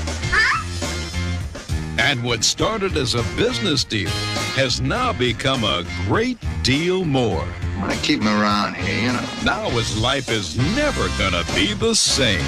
[1.99, 4.11] And what started as a business deal
[4.57, 7.47] has now become a great deal more.
[7.77, 9.29] I'm gonna keep him around here, you know.
[9.45, 12.45] Now his life is never gonna be the same.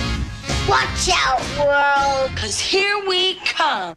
[0.69, 3.95] Watch out, world, cause here we come.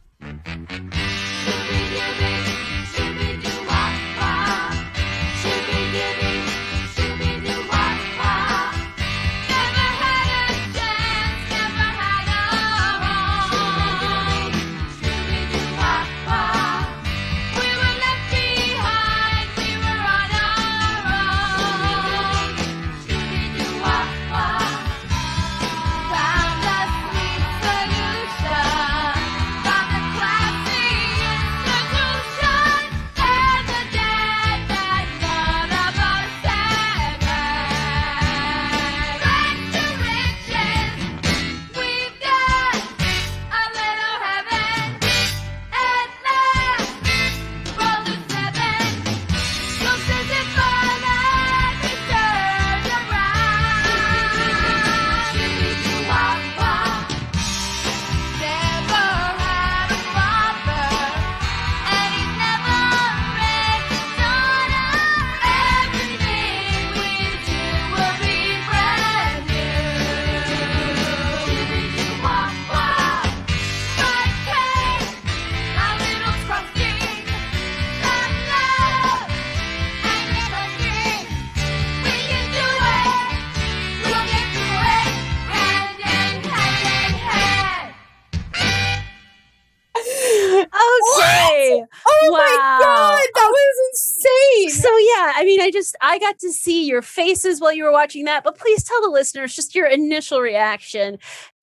[95.87, 99.01] Just I got to see your faces while you were watching that, but please tell
[99.01, 101.17] the listeners just your initial reaction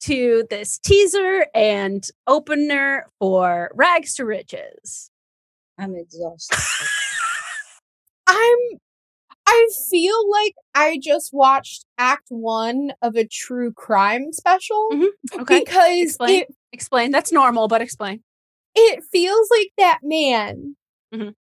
[0.05, 5.11] to this teaser and opener for Rags to Riches.
[5.79, 6.59] I'm exhausted.
[8.27, 8.59] I'm
[9.47, 15.09] I feel like I just watched act 1 of a true crime special Mhm.
[15.41, 15.59] Okay.
[15.61, 16.41] because Explain.
[16.43, 17.11] it Explain.
[17.13, 18.23] That's normal, but explain.
[18.75, 20.77] it feels like that man
[21.15, 21.35] Mhm.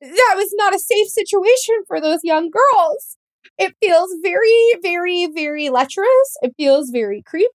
[0.00, 3.16] That was not a safe situation for those young girls
[3.58, 6.36] It feels very, very, very lecherous.
[6.42, 7.48] It feels very creepy.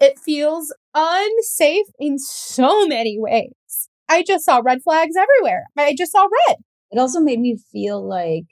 [0.00, 3.52] It feels unsafe in so many ways.
[4.08, 5.64] I just saw red flags everywhere.
[5.76, 6.56] I just saw red.
[6.90, 8.44] It also made me feel like,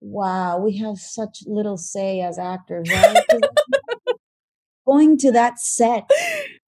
[0.00, 3.24] wow, we have such little say as actors, right?
[4.86, 6.08] Going to that set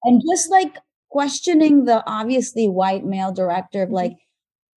[0.03, 0.77] and just like
[1.09, 4.13] questioning the obviously white male director of like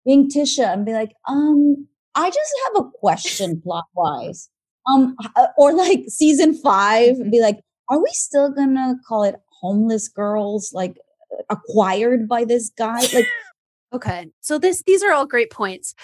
[0.06, 4.48] being Tisha and be like, um, I just have a question plot wise.
[4.88, 7.58] Um, uh, or like season five, and be like,
[7.90, 10.96] are we still gonna call it homeless girls like
[11.50, 13.04] acquired by this guy?
[13.12, 13.26] Like,
[13.92, 14.26] Okay.
[14.40, 15.94] So this these are all great points.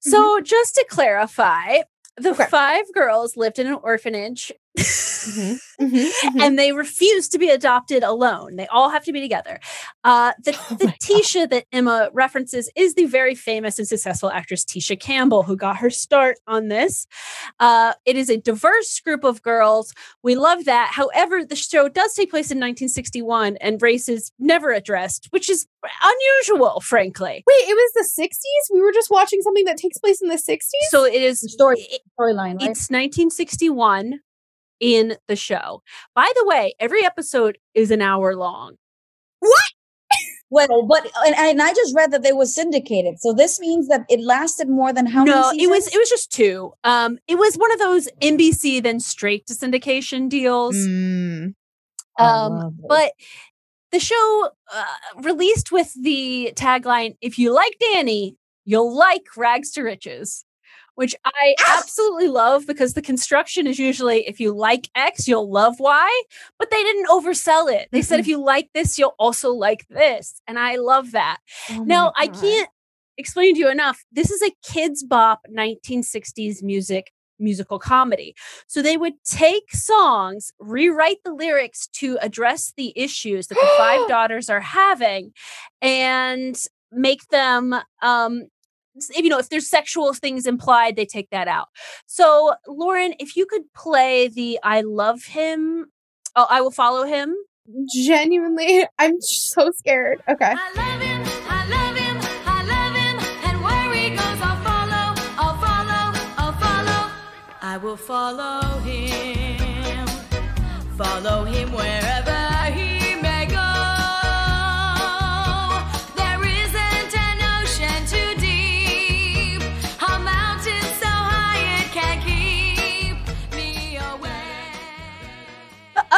[0.00, 1.78] So just to clarify,
[2.16, 4.52] the five girls lived in an orphanage
[5.78, 8.56] and they refuse to be adopted alone.
[8.56, 9.60] They all have to be together.
[10.02, 14.98] Uh, the the Tisha that Emma references is the very famous and successful actress Tisha
[14.98, 17.06] Campbell, who got her start on this.
[17.60, 19.92] Uh, it is a diverse group of girls.
[20.22, 20.90] We love that.
[20.92, 25.66] However, the show does take place in 1961 and race is never addressed, which is
[26.02, 27.44] unusual, frankly.
[27.46, 28.32] Wait, it was the 60s?
[29.22, 30.90] We were just watching something that takes place in the 60s?
[30.90, 31.86] So it is story
[32.18, 32.70] storyline, right?
[32.70, 34.20] It's 1961
[34.80, 35.82] in the show.
[36.14, 38.76] By the way, every episode is an hour long.
[39.40, 39.62] What?
[40.50, 44.04] well, but and, and I just read that they was syndicated, so this means that
[44.10, 46.72] it lasted more than how no, many it was it was just two.
[46.84, 50.76] Um, it was one of those NBC then straight to syndication deals.
[50.76, 51.54] Mm.
[52.18, 53.12] Um, but
[53.90, 54.84] the show uh,
[55.22, 60.44] released with the tagline "If you like Annie, you'll like Rags to Riches."
[60.94, 65.80] Which I absolutely love because the construction is usually if you like X, you'll love
[65.80, 66.22] Y,
[66.58, 67.88] but they didn't oversell it.
[67.92, 70.42] They said if you like this, you'll also like this.
[70.46, 71.38] And I love that.
[71.70, 72.68] Oh now, I can't
[73.16, 74.04] explain to you enough.
[74.12, 78.34] This is a Kidz Bop 1960s music musical comedy.
[78.66, 84.08] So they would take songs, rewrite the lyrics to address the issues that the five
[84.08, 85.32] daughters are having
[85.80, 86.56] and
[86.92, 88.44] make them um
[88.94, 91.68] if you know if there's sexual things implied they take that out.
[92.06, 95.86] So Lauren, if you could play the I love him
[96.36, 97.34] oh I will follow him
[97.94, 100.20] Genuinely, I'm so scared.
[100.28, 100.54] Okay.
[107.64, 110.06] I will follow him,
[110.98, 112.21] follow him wherever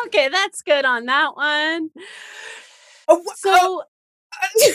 [0.06, 1.90] Okay, that's good on that one.
[3.08, 3.82] Oh, so,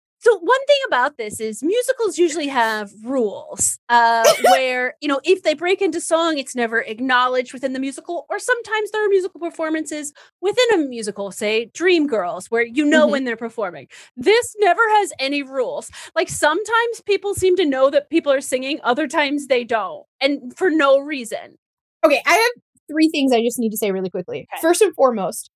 [0.20, 5.42] so one thing about this is musicals usually have rules uh, where you know if
[5.42, 9.40] they break into song, it's never acknowledged within the musical, or sometimes there are musical
[9.40, 13.10] performances within a musical, say Dreamgirls, where you know Mhm.
[13.12, 13.88] when they're performing.
[14.16, 15.90] This never has any rules.
[16.14, 20.56] Like sometimes people seem to know that people are singing, other times they don't, and
[20.56, 21.58] for no reason.
[22.04, 22.62] Okay, I have
[22.92, 24.46] three things I just need to say really quickly.
[24.60, 25.50] First and foremost,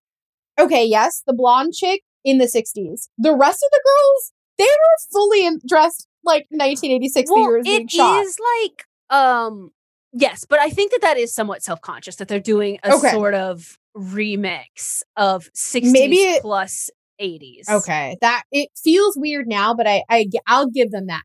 [0.59, 3.09] okay, yes, the blonde chick in the 60s.
[3.18, 7.64] The rest of the girls, they were fully in- dressed like 1986 the year it
[7.64, 8.20] being shot.
[8.22, 9.70] is like um
[10.12, 13.11] yes but i think that that is somewhat self-conscious that they're doing a Okay.
[13.12, 19.72] sort of remix of 60s Maybe it- plus 80s Okay, that it feels weird now,
[19.74, 21.22] but I, I I'll give them that.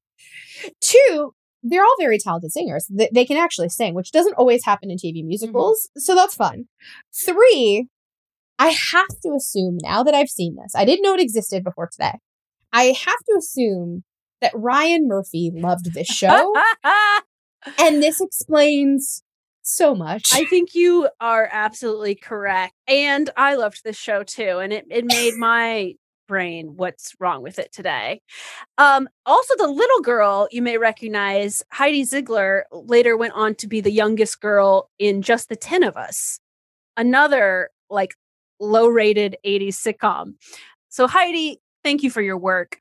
[0.79, 1.33] Two,
[1.63, 2.87] they're all very talented singers.
[2.89, 5.27] They, can actually sing, which doesn't always happen in TV mm-hmm.
[5.27, 6.65] musicals, so that's fun.
[7.13, 7.87] Three,
[8.57, 11.89] I have to assume now that I've seen this, I didn't know it existed before
[11.91, 12.19] today.
[12.73, 14.03] I have to assume
[14.39, 16.53] that Ryan Murphy loved this show,
[17.77, 19.23] and this explains
[19.63, 20.29] so much.
[20.33, 25.05] i think you are absolutely correct and i loved this show too and it, it
[25.05, 25.93] made my
[26.31, 28.21] brain what's wrong with it today
[28.77, 33.81] um also the little girl you may recognize heidi zeigler later went on to be
[33.81, 36.39] the youngest girl in just the 10 of us
[36.95, 38.13] another like
[38.61, 40.35] low rated 80s sitcom.
[40.89, 42.77] So, Heidi, thank you for your work.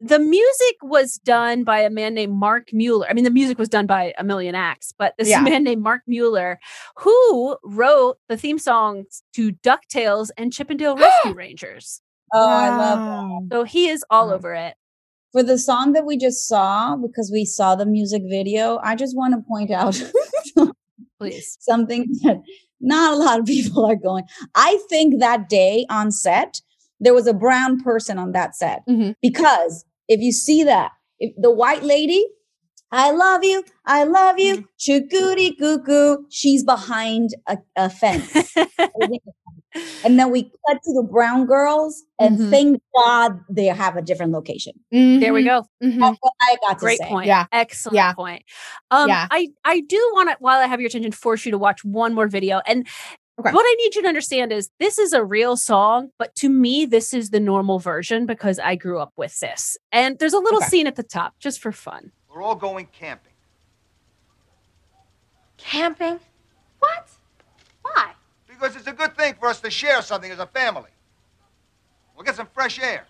[0.00, 3.06] The music was done by a man named Mark Mueller.
[3.10, 5.42] I mean, the music was done by a million acts, but this Yeah.
[5.42, 6.58] man named Mark Mueller,
[6.96, 12.00] who wrote the theme songs to DuckTales and Chip 'n Dale Rescue Rangers.
[12.32, 13.48] Oh, I love that.
[13.52, 14.74] So he is all over it.
[15.32, 19.16] For the song that we just saw, because we saw the music video, I just
[19.16, 20.00] want to point out
[21.20, 21.56] Please.
[21.60, 22.40] something that
[22.80, 24.24] not a lot of people are going.
[24.54, 26.60] I think that day on set,
[27.00, 29.14] there was a brown person on that set Mhm.
[29.22, 32.26] because if you see that, if the white lady
[32.90, 33.64] I love you.
[33.84, 34.62] I love Mm-hmm.
[34.86, 35.54] you.
[35.58, 36.26] Goo goo.
[36.30, 38.54] She's behind a, a fence.
[40.04, 42.50] and then we cut to the brown girls, and Mhm.
[42.50, 44.72] thank God they have a different location.
[44.90, 45.64] There we go.
[45.82, 45.98] Mhm.
[46.00, 47.08] That's what I got to Great say.
[47.08, 47.26] point.
[47.26, 47.46] Yeah.
[47.52, 48.12] Excellent Yeah.
[48.14, 48.42] point.
[48.90, 49.26] Um, Yeah.
[49.30, 52.14] I I do want to, while I have your attention, force you to watch one
[52.14, 52.60] more video.
[52.66, 52.86] And
[53.40, 53.52] Okay.
[53.52, 56.84] what I need you to understand is this is a real song, but to me,
[56.86, 59.76] this is the normal version because I grew up with this.
[59.92, 60.68] And there's a little Okay.
[60.70, 62.10] scene at the top just for fun.
[62.28, 63.32] We're all going camping.
[65.56, 66.18] Camping?
[66.80, 67.08] What?
[67.82, 68.12] Why?
[68.58, 70.90] Because it's a good thing for us to share something as a family.
[72.16, 73.06] We'll get some fresh air.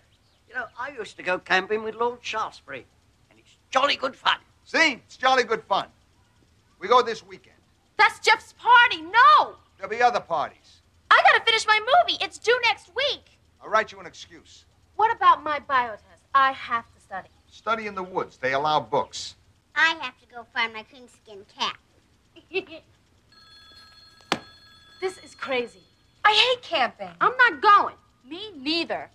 [0.47, 2.85] You know, I used to go camping with Lord Shaftesbury,
[3.31, 4.37] and it's jolly good fun.
[4.63, 5.01] See?
[5.05, 5.87] It's jolly good fun.
[6.79, 7.55] We go this weekend.
[7.97, 9.01] That's Jeff's party.
[9.01, 9.55] No!
[9.77, 10.81] There'll be other parties.
[11.09, 12.17] I gotta finish my movie.
[12.23, 13.39] It's due next week.
[13.61, 14.65] I'll write you an excuse.
[14.95, 16.23] What about my bio test?
[16.35, 17.29] I have to study.
[17.47, 18.37] Study in the woods.
[18.37, 19.35] They allow books.
[19.75, 21.77] I have to go find my coonskin cat.
[24.99, 25.83] this is crazy.
[26.25, 27.09] I hate camping.
[27.21, 27.95] I'm not going.
[28.27, 29.09] Me neither.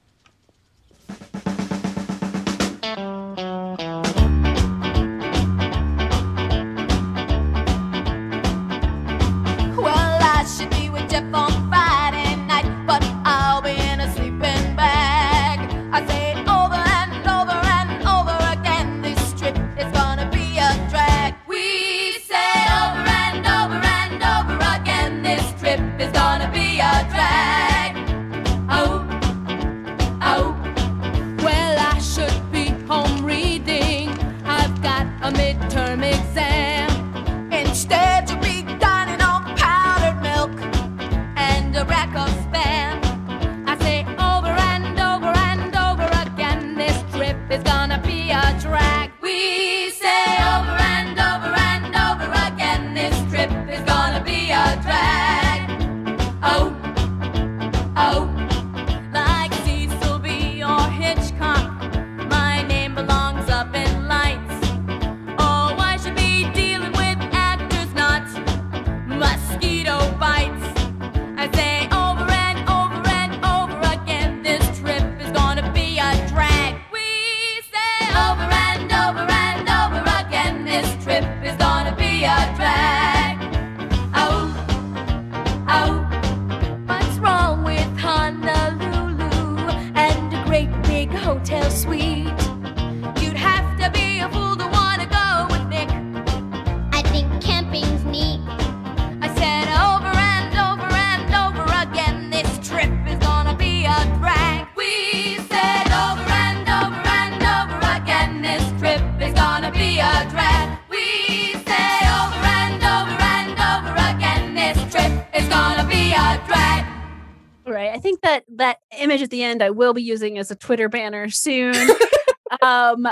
[119.25, 121.75] At the end I will be using as a Twitter banner soon.
[122.63, 123.09] um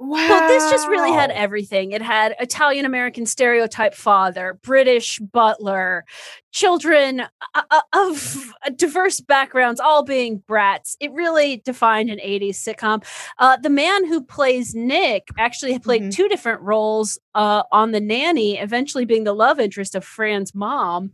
[0.00, 1.90] Well, this just really had everything.
[1.90, 6.04] It had Italian American stereotype father, British butler,
[6.52, 7.22] children
[7.54, 10.96] uh, uh, of diverse backgrounds, all being brats.
[11.00, 13.04] It really defined an 80s sitcom.
[13.38, 18.58] Uh, the man who plays Nick actually played two different roles uh, on The Nanny,
[18.58, 21.12] eventually being the love interest of Fran's mom.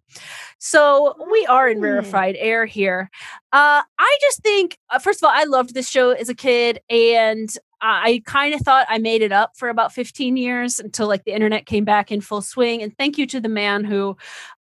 [0.59, 3.11] So we are in rarefied air here.
[3.53, 6.81] Uh, I just think, uh, first of all, I loved this show as a kid,
[6.89, 7.49] and
[7.87, 11.33] I kind of thought I made it up for about 15 years until like the
[11.35, 12.83] internet came back in full swing.
[12.83, 14.17] And thank you to the man who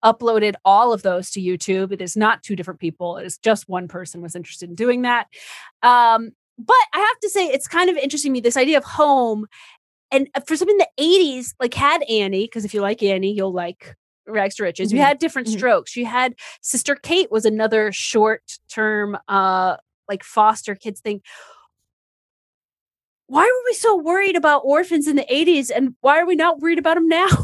[0.04, 1.92] uploaded all of those to YouTube.
[1.92, 5.02] It is not two different people, it is just one person was interested in doing
[5.02, 5.28] that.
[5.82, 8.84] Um, but I have to say, it's kind of interesting to me this idea of
[8.84, 9.46] home.
[10.10, 13.32] And uh, for something in the 80s, like had Annie, because if you like Annie,
[13.32, 13.94] you'll like
[14.26, 14.92] rags to riches.
[14.92, 15.04] You Mhm.
[15.04, 15.52] had different Mhm.
[15.52, 15.96] strokes.
[15.96, 19.76] You had Sister Kate was another short term uh
[20.08, 21.22] like foster kids thing.
[23.32, 26.60] Why were we so worried about orphans in the 80s and why are we not
[26.60, 27.28] worried about them now?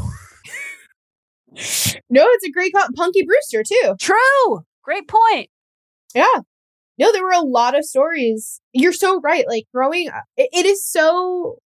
[2.11, 2.87] No, it's a great call.
[2.95, 3.95] Punky Brewster too.
[3.99, 4.63] True.
[4.83, 5.49] Great point.
[6.13, 6.41] Yeah.
[6.99, 8.61] No, there were a lot of stories.
[8.71, 9.47] You're so right.
[9.47, 11.57] Like growing up, it, it is so.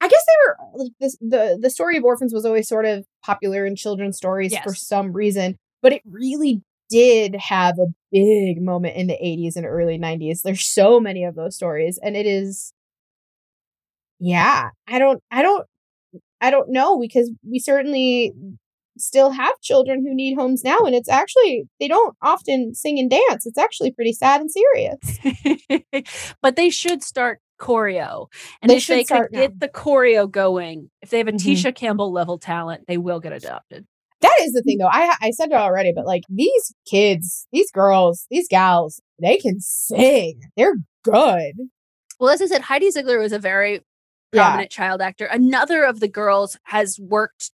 [0.00, 1.16] I guess they were like this.
[1.20, 5.12] The the story of orphans was always sort of popular in children's stories for some
[5.12, 10.42] reason, but it really did have a big moment in the 80s and early 90s.
[10.42, 12.72] There's so many of those stories, and it is.
[14.20, 15.22] Yeah, I don't.
[15.30, 15.66] I don't.
[16.40, 18.32] I don't know because we certainly
[18.98, 23.08] still have children who need homes now and it's actually they don't often sing and
[23.08, 25.94] dance it's actually pretty sad and serious
[26.42, 28.26] but they should start choreo.
[28.60, 29.40] And They if should they could now.
[29.40, 31.38] get the choreo going, if they have a Mhm.
[31.38, 33.86] Tisha Campbell level talent, they will get adopted.
[34.22, 34.88] That is the thing, though.
[34.90, 39.60] I I said it already, but like these kids, these girls, these gals, they can
[39.60, 40.40] sing.
[40.56, 41.54] They're good.
[42.18, 43.80] Well, as I said, Heidi Zeigler was a very
[44.32, 44.44] Yeah.
[44.44, 45.24] prominent child actor.
[45.26, 47.50] Another of the girls has worked.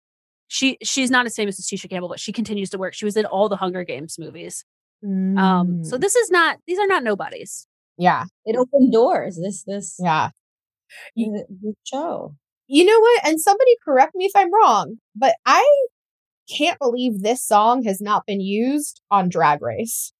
[0.48, 2.94] She she's not as famous as Tisha Campbell, but she continues to work.
[2.94, 4.64] She was in all the Hunger Games movies.
[5.04, 6.00] Um, so Mm.
[6.00, 7.66] this is not; these are not nobodies.
[7.98, 9.38] yeah, It opened doors.
[9.42, 10.30] This this yeah.
[11.16, 12.34] th- this show.
[12.66, 13.26] You know what?
[13.26, 15.62] And somebody correct me if I'm wrong, but I
[16.48, 20.12] can't believe this song has not been used on Drag Race.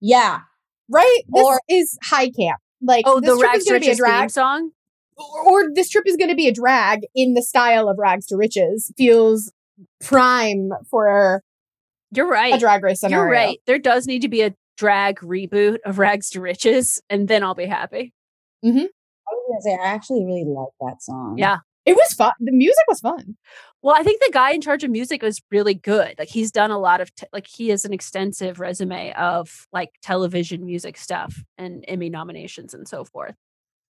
[0.00, 0.40] Yeah.
[0.88, 1.20] Right?
[1.28, 2.60] This Or- is high camp.
[2.82, 4.70] Like Oh, this the trip Rags is to gonna a theme drag song.
[5.16, 8.26] Or, or this trip is going to be a drag in the style of Rags
[8.26, 8.92] to Riches.
[8.96, 9.52] Feels
[10.00, 11.42] prime for
[12.12, 12.54] You're right.
[12.54, 13.24] a drag race scenario.
[13.24, 13.58] You're right.
[13.66, 17.54] There does need to be a drag reboot of Rags to Riches, and then I'll
[17.54, 18.12] be happy.
[18.64, 18.78] Mm-hmm.
[18.78, 21.36] I was gonna say I actually really like that song.
[21.38, 21.58] Yeah.
[21.84, 22.32] It was fun.
[22.38, 23.36] The music was fun.
[23.82, 26.14] Well, I think the guy in charge of music was really good.
[26.16, 29.90] Like he's done a lot of te- like he has an extensive resume of like
[30.00, 33.34] television music stuff and Emmy nominations and so forth.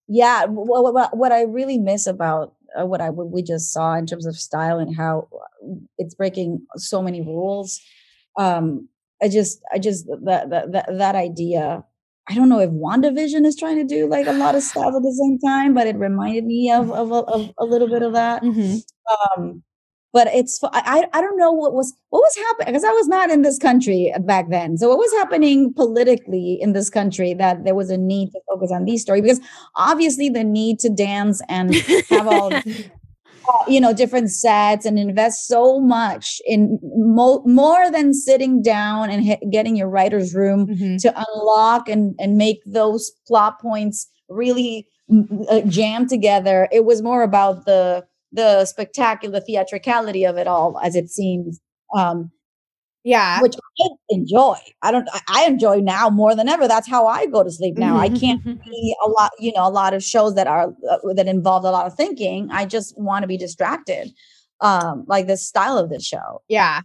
[0.08, 3.94] Yeah what, what, what i really miss about uh, what i what we just saw
[3.94, 7.80] in terms of style and how uh, it's breaking so many rules
[8.38, 8.88] um
[9.22, 11.84] i just i just that that that, that idea
[12.28, 15.02] i don't know if wandavision is trying to do like a lot of styles at
[15.02, 18.12] the same time but it reminded me of of, a- of a little bit of
[18.14, 18.42] that
[19.36, 19.62] um
[20.12, 23.30] but it's I I don't know what was what was happening because I was not
[23.30, 24.78] in this country back then.
[24.78, 28.70] So what was happening politically in this country that there was a need to focus
[28.72, 29.40] on these stories because
[29.76, 31.74] obviously the need to dance and
[32.10, 32.52] have all
[33.48, 39.10] uh, you know different sets and invest so much in mo- more than sitting down
[39.10, 40.96] and getting your writer's room Mm-hmm.
[40.98, 47.00] to unlock and and make those plot points really mm, uh, jam together it was
[47.02, 51.60] more about the the spectacular theatricality of it all as it seems
[51.96, 52.30] um
[53.04, 53.40] Yeah.
[53.42, 54.56] which i enjoy.
[54.82, 56.68] I don't I- enjoy now more than ever.
[56.68, 57.96] That's how i go to sleep now.
[57.96, 61.26] I can't see a lot you know a lot of shows that are uh, that
[61.28, 62.48] involve a lot of thinking.
[62.50, 64.10] I just want to be distracted
[64.60, 66.42] um like the style of this show.
[66.48, 66.80] Yeah.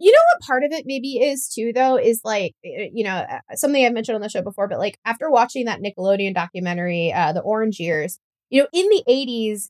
[0.00, 3.14] You know what part of it maybe is too, though, is like, eh, you know,
[3.14, 7.12] uh, something I've mentioned on the show before, but like after watching that Nickelodeon documentary,
[7.12, 8.18] uh, The Orange Years,
[8.50, 9.68] you know, in the 80s,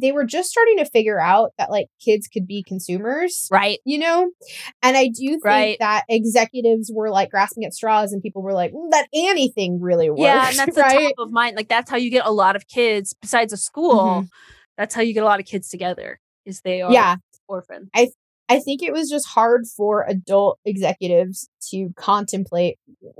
[0.00, 3.46] they were just starting to figure out that like kids could be consumers.
[3.50, 3.78] Right.
[3.84, 4.30] You know?
[4.82, 5.76] And I do think Right.
[5.80, 10.10] that executives were like grasping at straws and people were like, "Mm, that anything really
[10.10, 10.20] works.
[10.22, 11.14] Yeah, and that's the right?
[11.16, 11.56] top of mind.
[11.56, 14.22] Like that's how you get a lot of kids besides a school.
[14.22, 14.28] Mhm.
[14.78, 16.18] That's how you get a lot of kids together.
[16.46, 17.16] Is they are Yeah.
[17.48, 17.90] orphans.
[17.94, 18.08] I
[18.48, 23.12] I think it was just hard for adult executives to contemplate "Mm,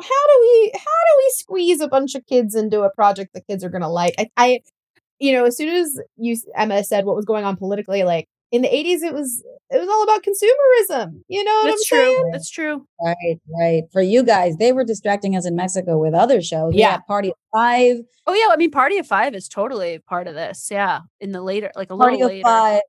[0.00, 3.40] how do we how do we squeeze a bunch of kids into a project the
[3.42, 4.14] kids are gonna like.
[4.18, 4.60] I, I
[5.18, 8.62] you know, as soon as you Emma said what was going on politically, like in
[8.62, 11.20] the eighties, it was it was all about consumerism.
[11.28, 12.04] You know what That's I'm true.
[12.14, 12.30] saying?
[12.32, 12.86] That's true.
[13.04, 16.80] right right for you guys they were distracting us in mexico with other shows We
[16.80, 16.98] Yeah.
[17.00, 17.96] party of five
[18.26, 20.68] Oh yeah, I mean Party of Five is totally part of this.
[20.70, 21.00] Yeah.
[21.18, 22.42] In the later like a party little of later.
[22.44, 22.80] five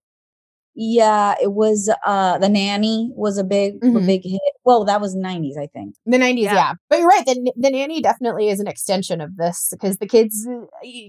[0.76, 4.05] yeah it was uh the nanny was a big a Mhm.
[4.05, 6.53] big hit well that was 90s i think The nineties, Yeah.
[6.53, 6.74] yeah.
[6.89, 7.26] But you're right.
[7.26, 10.47] The the nanny definitely is an extension of this because the kids,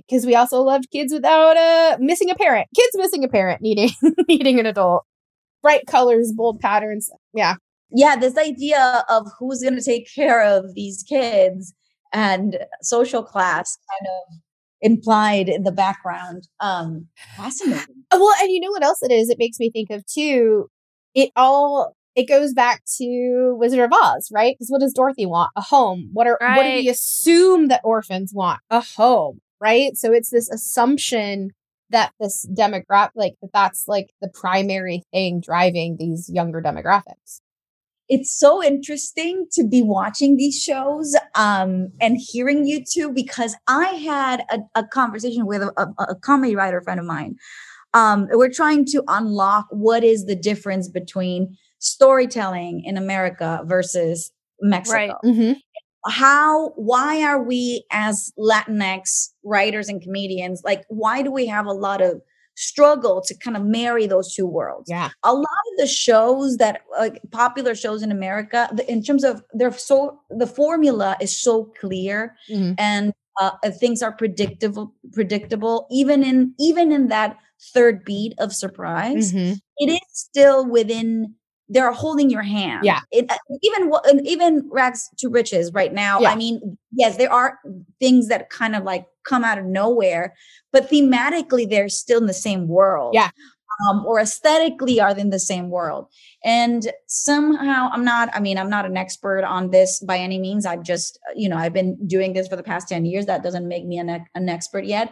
[0.07, 2.69] because we also loved kids without uh missing a parent.
[2.75, 3.91] Kids missing a parent needing
[4.29, 5.03] needing an adult.
[5.63, 7.11] Bright colors, bold patterns.
[7.35, 7.55] Yeah.
[7.91, 11.75] yeah this idea of who's going to take care of these kids
[12.13, 14.39] and social class kind of
[14.83, 17.07] implied in the background um
[17.37, 19.28] fascinating Uh, Well, and you know what else it is?
[19.28, 20.68] It makes me think of too.
[21.14, 24.55] It all it goes back to Wizard of Oz, right?
[24.55, 25.51] Because what does Dorothy want?
[25.57, 26.11] A home.
[26.12, 28.61] What are what do we assume that orphans want?
[28.70, 29.97] A home, right?
[29.97, 31.51] So it's this assumption
[31.91, 37.41] that this demographic, like that, that's like the primary thing driving these younger demographics.
[38.11, 43.87] It's so interesting to be watching these shows um, and hearing you two because I
[43.87, 47.37] had a, a conversation with a, a, a comedy writer friend of mine.
[47.95, 54.97] Um, we're trying to unlock what is the difference between storytelling in America versus Mexico.
[54.97, 55.13] Right.
[55.25, 55.53] Mm-hmm.
[56.07, 61.73] How, why are we as Latinx writers and comedians, like, why do we have a
[61.73, 62.23] lot of
[62.61, 64.89] struggle to kind of marry those two worlds?
[64.91, 65.11] Yeah.
[65.25, 69.43] a lot of the shows that like popular shows in America, the, in terms of
[69.55, 72.75] they're so the formula is so clear Mhm.
[72.79, 75.87] and uh, uh, things are predictable, predictable.
[75.91, 77.37] Even in even in that
[77.75, 79.59] third beat of surprise, Mhm.
[79.79, 81.35] it is still within
[81.71, 82.85] they're holding your hand.
[82.85, 83.01] Yeah.
[83.12, 83.91] It, uh, even
[84.25, 86.21] even rags to riches right now.
[86.21, 86.31] Yeah.
[86.31, 87.59] I mean, yes, there are
[88.01, 90.35] things that kind of like come out of nowhere,
[90.73, 93.14] but thematically they're still in the same world.
[93.14, 93.31] Yeah.
[93.89, 96.09] Um, or aesthetically are in the same world.
[96.45, 100.66] And somehow I'm not, I mean, I'm not an expert on this by any means.
[100.66, 103.25] I've just, uh, you know, I've been doing this for the past 10 years.
[103.25, 105.11] That doesn't make me an, an expert yet.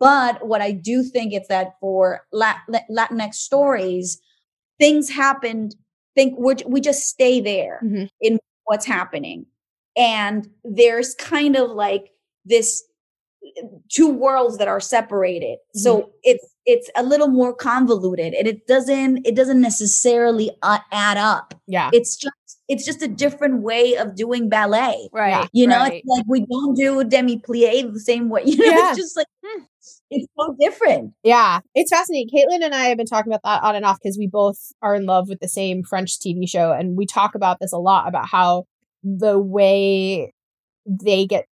[0.00, 4.20] But what I do think is that for Lat- Lat- Latinx stories,
[4.78, 5.74] things happened.
[6.18, 8.04] Think we we just stay there Mm-hmm.
[8.20, 9.46] in what's happening,
[9.96, 12.10] and there's kind of like
[12.44, 12.82] this
[13.88, 15.58] two worlds that are separated.
[15.74, 21.16] So it's it's a little more convoluted, and it doesn't it doesn't necessarily uh, add
[21.18, 21.54] up.
[21.66, 22.34] Yeah, it's just
[22.68, 25.08] it's just a different way of doing ballet.
[25.12, 25.48] Right.
[25.52, 26.02] You know, right.
[26.04, 28.42] it's like we don't do demi plie the same way.
[28.46, 28.88] You know, Yeah.
[28.90, 29.62] it's just like hmm,
[30.10, 31.12] it's so different.
[31.22, 32.28] Yeah, it's fascinating.
[32.34, 34.94] Caitlin and I have been talking about that on and off because we both are
[34.94, 38.08] in love with the same French TV show, and we talk about this a lot
[38.08, 38.64] about how
[39.02, 40.32] the way
[40.86, 41.46] they get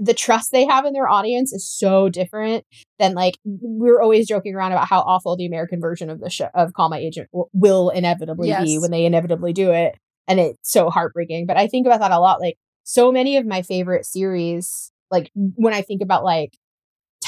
[0.00, 2.64] the trust they have in their audience is so different
[2.98, 6.48] than like we're always joking around about how awful the American version of the show
[6.54, 10.70] of Call My Agent w- will inevitably be when they inevitably do it, and it's
[10.70, 11.46] so heartbreaking.
[11.46, 12.40] But I think about that a lot.
[12.40, 16.56] Like so many of my favorite series, like when I think about like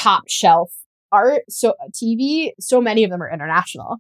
[0.03, 0.71] top shelf
[1.13, 3.99] art so tv so many of them are international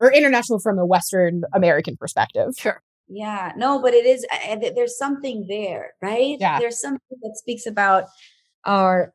[0.00, 2.82] or international from a western american perspective sure
[3.12, 4.24] Yeah, no, but it is.
[4.32, 6.36] uh, There's something there, right?
[6.38, 6.60] Yeah.
[6.60, 8.04] There's something that speaks about
[8.64, 9.12] our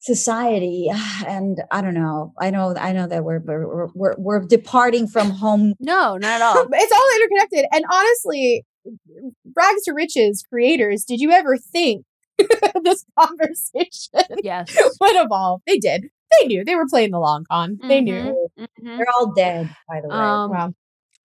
[0.00, 0.90] society,
[1.26, 2.32] and I don't know.
[2.40, 2.74] I know.
[2.76, 5.74] I know that we're we're we're, we're departing from home.
[5.80, 6.66] No, not at all.
[6.72, 8.64] it's all interconnected and honestly
[9.56, 12.04] rags to riches creators did you ever think
[12.82, 16.04] this conversation yes would evolve they did
[16.40, 18.48] they knew they were playing the long con they knew
[18.82, 20.14] They're all dead, by the way.
[20.14, 20.74] Um, wow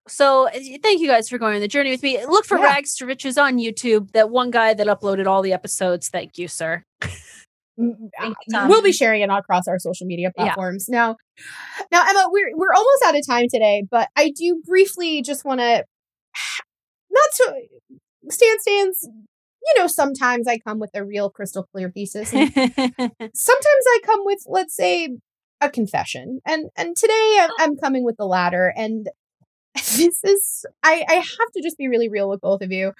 [0.08, 0.50] So uh,
[0.82, 2.24] thank you guys for going on the journey with me.
[2.26, 2.64] Look for Yeah.
[2.64, 4.12] Rags to Riches on YouTube.
[4.12, 6.08] That one guy that uploaded all the episodes.
[6.08, 6.84] Thank you, sir.
[7.00, 10.44] Thank you, we'll be sharing it across our social media Yeah.
[10.44, 11.16] platforms now
[11.90, 15.60] now emma we're we're almost out of time today but i do briefly just want
[15.60, 15.84] to
[17.10, 17.54] not to
[18.28, 19.08] stand stands
[19.62, 24.42] you know sometimes i come with a real crystal clear thesis sometimes i come with
[24.46, 25.10] let's say
[25.60, 26.40] a confession.
[26.46, 27.56] And and today i'm, oh.
[27.60, 29.08] I'm coming with the latter and
[29.74, 32.92] this is I, I have to just be really real with both of you.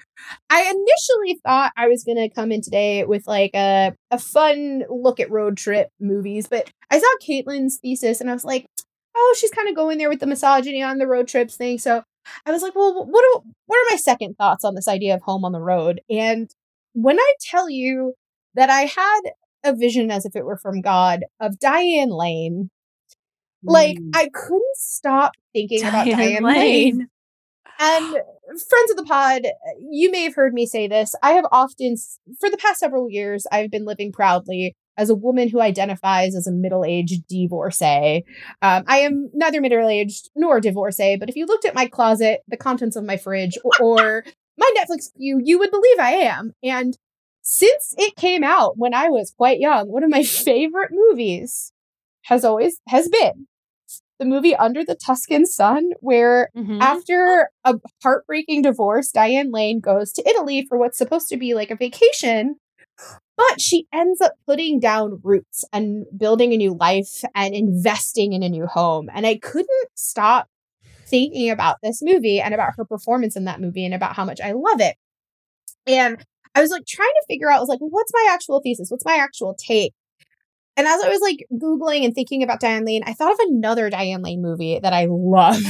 [0.49, 5.19] I initially thought i was gonna come in today with like a, a fun look
[5.19, 8.67] at road trip movies but i saw caitlin's thesis and i was like
[9.15, 11.77] oh she's kind of going there with the misogyny on the road trips thing.
[11.77, 12.03] So
[12.45, 15.21] i was like well what are, what are my second thoughts on this idea of
[15.21, 16.51] home on the road and
[16.93, 18.13] when i tell you
[18.55, 19.21] that i had
[19.63, 22.69] a vision as if it were from god of diane lane
[23.63, 24.09] like mm.
[24.15, 26.97] I couldn't stop thinking about Diane Diane Lane.
[26.97, 27.07] Lane.
[27.79, 28.05] And
[28.45, 29.43] friends of the pod,
[29.89, 31.13] you may have heard me say this.
[31.21, 31.95] I have often,
[32.39, 36.47] for the past several years, I've been living proudly as a woman who identifies as
[36.47, 38.23] a middle-aged divorcee.
[38.61, 42.57] Um, I am neither middle-aged nor divorcee, but if you looked at my closet, the
[42.57, 44.23] contents of my fridge, or, or
[44.57, 46.53] my Netflix queue, you would believe I am.
[46.63, 46.97] And
[47.41, 51.71] since it came out when I was quite young, one of my favorite movies
[52.23, 53.47] has always has been
[54.19, 56.77] the movie Under the Tuscan Sun, where Mhm.
[56.79, 57.73] after a
[58.03, 62.57] heartbreaking divorce, Diane Lane goes to Italy for what's supposed to be like a vacation,
[63.37, 68.43] but she ends up putting down roots and building a new life and investing in
[68.43, 69.09] a new home.
[69.13, 70.47] And I couldn't stop
[71.05, 74.39] thinking about this movie and about her performance in that movie and about how much
[74.41, 74.95] I love it.
[75.87, 76.23] And
[76.55, 78.89] I was like trying to figure out, I was like, what's my actual thesis?
[78.89, 79.93] What's my actual take?
[80.77, 83.89] And as I was like Googling and thinking about Diane Lane, I thought of another
[83.89, 85.61] Diane Lane movie that I love.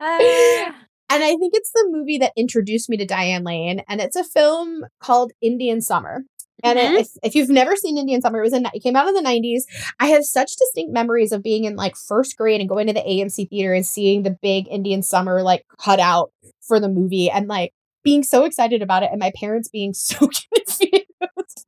[0.00, 0.18] Ah.
[1.10, 3.82] and I think it's the movie that introduced me to Diane Lane.
[3.88, 6.24] And it's a film called Indian Summer.
[6.64, 7.00] And it- Mhm.
[7.00, 9.20] if, if you've never seen Indian Summer, it was in, it came out in the
[9.22, 9.64] 90s.
[10.00, 13.02] I have such distinct memories of being in like first grade and going to the
[13.02, 16.32] AMC theater and seeing the big Indian Summer like cut out
[16.66, 20.16] for the movie and like being so excited about it and my parents being so
[20.18, 21.04] confused.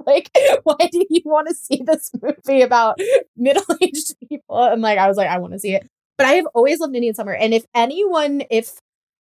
[0.07, 0.30] like,
[0.64, 2.99] why do you want to see this movie about
[3.36, 4.62] middle-aged people?
[4.64, 5.86] And like I was like, I want to see it.
[6.18, 7.34] But I have always loved Indian Summer.
[7.34, 8.72] And if anyone, if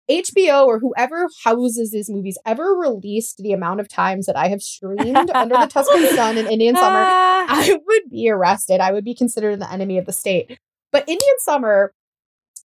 [0.09, 4.61] HBO or whoever houses these movies ever released the amount of times that I have
[4.61, 7.45] streamed Under the Tuscan Sun and Indian Summer, Ah.
[7.47, 8.79] I would be arrested.
[8.81, 10.59] I would be considered the enemy of the state.
[10.91, 11.93] But Indian Summer,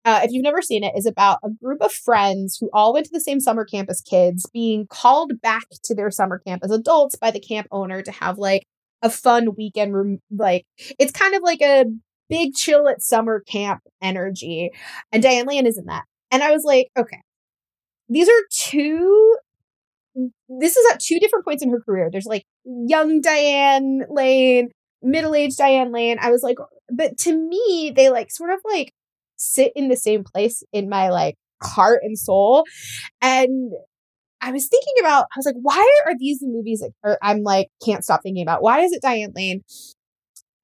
[0.04, 3.06] uh, if you've never seen it, is about a group of friends who all went
[3.06, 6.70] to the same summer camp as kids being called back to their summer camp as
[6.70, 8.62] adults by the camp owner to have like
[9.02, 9.94] a fun weekend.
[9.94, 10.64] Rem- like
[10.98, 11.84] it's kind of like a
[12.28, 14.70] big chill at summer camp energy.
[15.12, 16.04] And Diane Lane is in that.
[16.32, 17.20] And I was like, okay,
[18.08, 19.36] these are two
[20.48, 22.08] this is at two different points in her career.
[22.10, 24.70] There's like young Diane Lane,
[25.02, 26.16] middle-aged Diane Lane.
[26.20, 26.56] I was like,
[26.90, 28.92] but to me, they like sort of like
[29.36, 32.64] sit in the same place in my like heart and soul.
[33.20, 33.72] And
[34.40, 37.68] I was thinking about, I was like, why are these the movies that I'm like,
[37.84, 38.62] can't stop thinking about?
[38.62, 39.62] Why is it Diane Lane?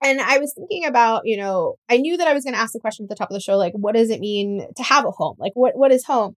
[0.05, 2.72] And I was thinking about, you know, I knew that I was going to ask
[2.72, 5.05] the question at the top of the show, like, what does it mean to have
[5.05, 5.36] a home?
[5.38, 6.34] Like, what what is home?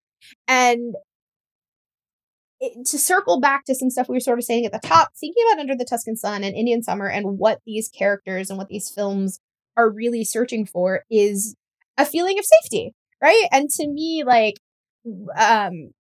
[0.48, 0.96] And
[2.60, 5.12] it, to circle back to some stuff we were sort of saying at the top,
[5.20, 8.70] thinking about Under the Tuscan Sun and Indian Summer and what these characters and what
[8.70, 9.40] these films
[9.78, 11.56] are really searching for is
[11.98, 13.46] a feeling of safety, right?
[13.52, 14.56] And to me, like,
[15.06, 15.92] um,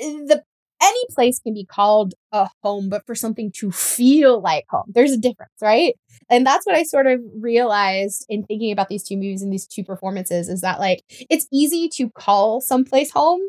[0.00, 0.42] the
[0.82, 5.12] any place can be called a home, but for something to feel like home, there's
[5.12, 5.94] a difference, right?
[6.30, 9.66] And that's what I sort of realized in thinking about these two movies and these
[9.66, 13.40] two performances is that like it's easy to call someplace home.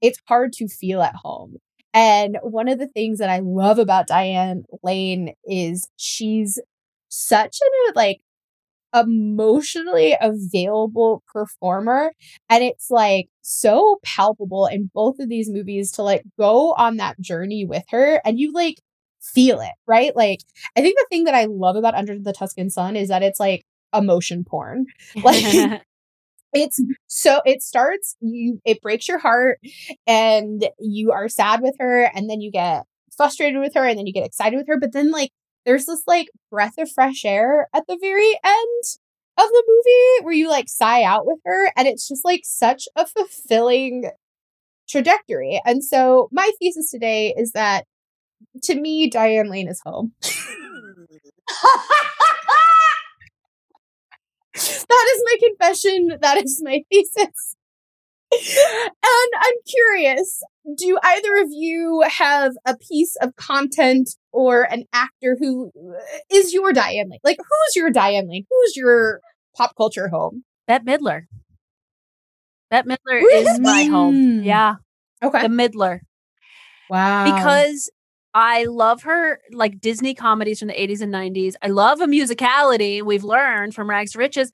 [0.00, 1.56] It's hard to feel at home.
[1.92, 6.58] And one of the things that I love about Diane Lane is she's
[7.08, 8.20] such a like
[8.94, 12.12] emotionally available performer
[12.48, 17.20] and it's like so palpable in both of these movies to like go on that
[17.20, 18.76] journey with her and you like
[19.20, 20.14] feel it right?
[20.14, 20.40] Like
[20.76, 23.40] i think the thing that i love about under the tuscan sun is that it's
[23.40, 23.64] like
[23.94, 24.86] emotion porn.
[25.22, 25.82] Like
[26.54, 29.58] it's so it starts you it breaks your heart
[30.06, 32.84] and you are sad with her and then you get
[33.16, 35.30] frustrated with her and then you get excited with her but then like
[35.64, 38.84] there's this like breath of fresh air at the very end
[39.36, 42.86] of the movie where you like sigh out with her and it's just like such
[42.96, 44.10] a fulfilling
[44.88, 45.60] trajectory.
[45.64, 47.86] And so my thesis today is that
[48.64, 50.12] to me diane lane is home.
[54.54, 56.18] That is my confession.
[56.20, 57.56] That is my thesis.
[58.32, 60.42] And I'm curious,
[60.76, 66.72] do either of you have a piece of content or an actor who uh, your
[66.72, 67.20] Diane Lane?
[67.22, 68.44] Like, who's your Diane Lane?
[68.50, 69.20] Who's your
[69.56, 70.44] pop culture home?
[70.66, 71.22] Bette Midler.
[72.70, 74.42] Bette Midler is my home.
[74.42, 74.76] Yeah.
[75.22, 75.42] Okay.
[75.42, 76.00] The Midler.
[76.90, 77.24] Wow.
[77.24, 77.90] Because
[78.34, 81.54] I love her like Disney comedies from the 80s and 90s.
[81.62, 84.50] I love a musicality we've learned from Rags to Riches.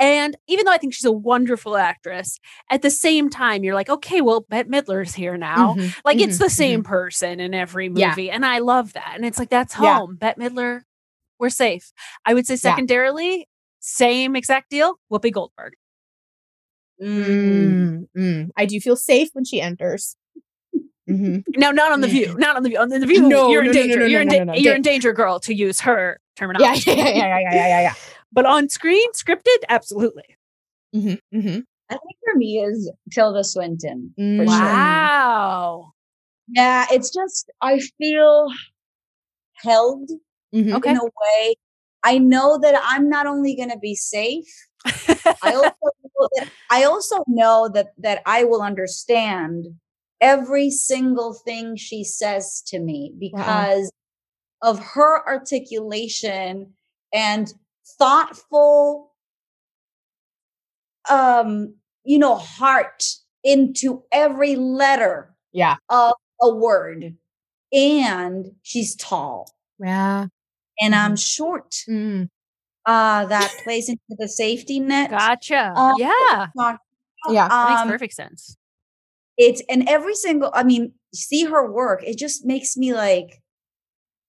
[0.00, 2.40] And even though I think she's a wonderful actress,
[2.70, 5.74] at the same time, you're like, okay, well, Bette Midler's here now.
[5.74, 8.08] Mhm, Like it's mhm, the same person in every Yeah.
[8.08, 8.30] movie.
[8.30, 9.12] And I love that.
[9.14, 9.98] And it's like, that's Yeah.
[9.98, 10.16] home.
[10.16, 10.80] Bette Midler,
[11.38, 11.92] we're safe.
[12.24, 12.58] I would say Yeah.
[12.58, 13.46] secondarily,
[13.80, 15.74] same exact deal, Whoopi Goldberg.
[17.02, 18.50] Mm, mm.
[18.56, 20.16] I do feel safe when she enters.
[21.08, 21.44] Mhm.
[21.56, 22.34] No, not on the view.
[22.38, 22.78] Not on the view.
[22.78, 24.00] On the view, No, you're in no, no, no, danger.
[24.00, 26.90] no, you're in no, da- no, no, you're in danger, girl, to use her terminology.
[26.90, 27.94] yeah, yeah, yeah, yeah, yeah, yeah, yeah.
[28.32, 30.36] But on screen, scripted, absolutely.
[30.94, 31.60] Mm-hmm, mm-hmm.
[31.88, 34.14] I think for me is Tilda Swinton.
[34.16, 34.58] For Mm.
[34.58, 34.68] sure.
[34.72, 35.92] Wow.
[36.48, 38.48] Yeah, it's just I feel
[39.54, 40.10] held
[40.54, 40.74] Mhm.
[40.76, 40.90] Okay.
[40.90, 41.54] in a way.
[42.02, 44.48] I know that I'm not only going to be safe.
[44.84, 44.84] I
[45.54, 45.72] also
[46.02, 49.66] know that, I also know that that I will understand
[50.20, 53.90] every single thing she says to me because
[54.62, 56.74] of her articulation
[57.12, 57.52] and
[57.98, 59.12] thoughtful
[61.10, 61.74] um
[62.04, 63.02] you know heart
[63.42, 65.76] into every letter Yeah.
[65.88, 66.12] of
[66.42, 67.16] a word
[67.72, 70.26] and she's tall Yeah.
[70.80, 72.28] and i'm short Mm.
[72.86, 75.72] uh that plays into the safety net Gotcha.
[75.74, 76.48] Um, yeah.
[76.56, 76.80] Talk-
[77.28, 77.48] Yeah.
[77.48, 78.56] That makes um, perfect sense.
[79.38, 83.42] it's and every single i mean see her work it just makes me like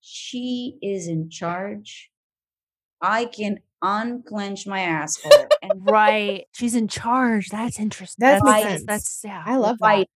[0.02, 2.11] she is in charge
[3.02, 5.32] i can unclench my asshole
[5.64, 6.46] and Right.
[6.54, 7.50] She's in charge.
[7.50, 8.24] That's interesting.
[8.24, 8.84] That That's makes sense.
[8.86, 9.42] that's yeah.
[9.46, 9.86] I love that.
[9.86, 10.10] write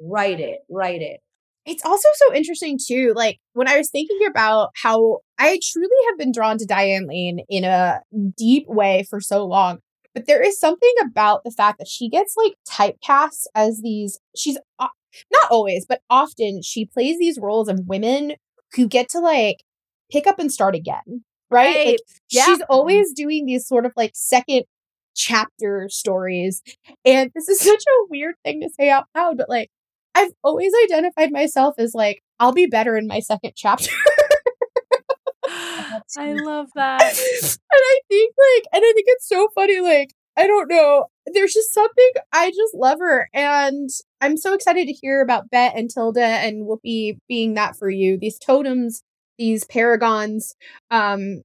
[0.00, 1.20] write it write it
[1.64, 6.18] it's also so interesting too like when i was thinking about how i truly have
[6.18, 8.00] been drawn to diane lane in a
[8.36, 9.78] deep way for so long
[10.12, 14.58] but there is something about the fact that she gets like typecast as these she's
[14.80, 14.88] o-
[15.30, 18.32] not always but often she plays these roles of women
[18.74, 19.58] who get to like
[20.10, 21.22] pick up and start again
[21.52, 21.86] right, Right.
[21.86, 21.98] Like,
[22.30, 22.44] Yeah.
[22.46, 24.64] she's always doing these sort of like second
[25.14, 26.62] chapter stories
[27.04, 29.68] and this is such a weird thing to say out loud but like
[30.14, 33.90] I've always identified myself as like, I'll be better in my second chapter.
[36.18, 37.00] I love that.
[37.02, 41.06] and I think like, and I think it's so funny, like, I don't know.
[41.32, 43.28] There's just something I just love her.
[43.34, 43.88] And
[44.20, 48.18] I'm so excited to hear about Bette and Tilda and Whoopi being that for you.
[48.18, 49.02] These totems,
[49.38, 50.54] these paragons.
[50.90, 51.42] Um,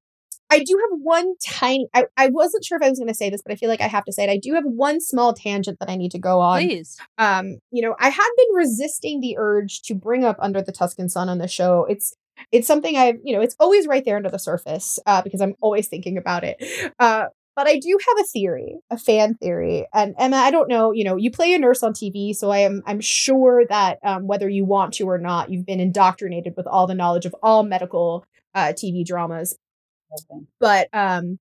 [0.49, 1.87] I do have one tiny.
[1.93, 3.81] I, I wasn't sure if I was going to say this, but I feel like
[3.81, 4.29] I have to say it.
[4.29, 6.61] I do have one small tangent that I need to go on.
[6.61, 6.97] Please.
[7.17, 11.09] Um, you know, I have been resisting the urge to bring up Under the Tuscan
[11.09, 11.85] Sun on the show.
[11.89, 12.13] It's
[12.51, 15.55] it's something I've, you know, it's always right there under the surface uh, because I'm
[15.59, 16.63] always thinking about it.
[16.99, 17.25] Uh,
[17.57, 21.03] but I do have a theory, a fan theory, and Emma, I don't know, you
[21.03, 24.47] know, you play a nurse on TV, so I am I'm sure that um, whether
[24.47, 28.23] you want to or not, you've been indoctrinated with all the knowledge of all medical
[28.53, 29.57] uh, TV dramas.
[30.59, 31.39] But um,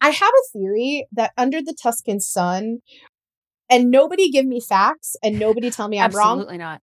[0.00, 2.80] I have a theory that under the Tuscan sun,
[3.70, 6.40] and nobody give me facts, and nobody tell me I'm wrong.
[6.40, 6.82] Absolutely not.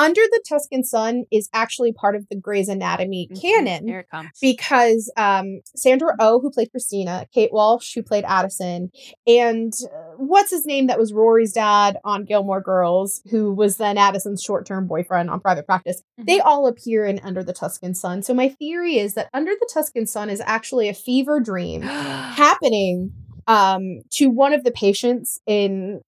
[0.00, 4.30] Under the Tuscan Sun is actually part of the Grey's Anatomy canon Here it comes.
[4.40, 8.90] because um, Sandra Oh, who played Cristina, Kate Walsh, who played Addison,
[9.26, 13.98] and uh, what's his name that was Rory's dad on Gilmore Girls, who was then
[13.98, 18.22] Addison's short term boyfriend on Private Practice, they all appear in Under the Tuscan Sun.
[18.22, 23.12] So my theory is that Under the Tuscan Sun is actually a fever dream happening
[23.46, 26.00] um, to one of the patients in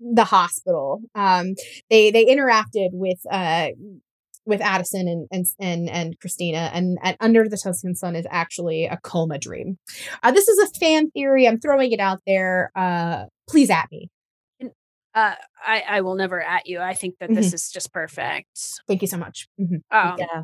[0.00, 1.00] the hospital.
[1.14, 1.54] Um,
[1.90, 3.68] they they interacted with uh,
[4.44, 8.84] with Addison and and and, and Cristina, and, and Under the Tuscan Sun is actually
[8.86, 9.78] a coma dream.
[10.22, 11.46] Uh, this is a fan theory.
[11.48, 12.70] I'm throwing it out there.
[12.76, 14.08] Uh, please at me.
[15.14, 15.34] Uh,
[15.66, 16.78] I, I will never at you.
[16.78, 17.54] I think that this Mhm.
[17.54, 18.48] is just perfect.
[18.86, 19.48] Thank you so much.
[19.58, 19.80] Mhm.
[19.90, 20.14] Oh.
[20.18, 20.42] Yeah.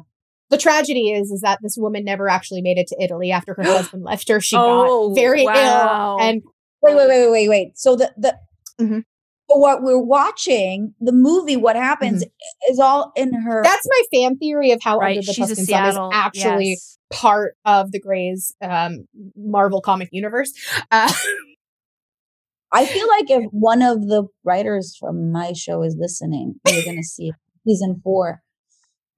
[0.48, 3.62] The tragedy is, is that this woman never actually made it to Italy after her
[3.64, 4.40] husband left her.
[4.40, 6.16] She Oh, got very wow.
[6.18, 6.42] ill, and
[6.80, 7.78] Wait, wait, wait, wait, wait.
[7.78, 8.36] So the the
[8.80, 9.04] Mhm.
[9.52, 12.24] So what we're watching, the movie, what happens
[12.70, 13.62] is all in her.
[13.62, 16.68] that's my fan theory of how Right, Under the she's a Tuscan Sun is actually
[16.70, 16.98] yes.
[17.10, 20.52] part of the Grey's um, Marvel comic universe.
[20.90, 21.12] Uh,
[22.72, 27.02] I feel like if one of the writers from my show is listening, we're gonna
[27.02, 27.32] see
[27.66, 28.40] season four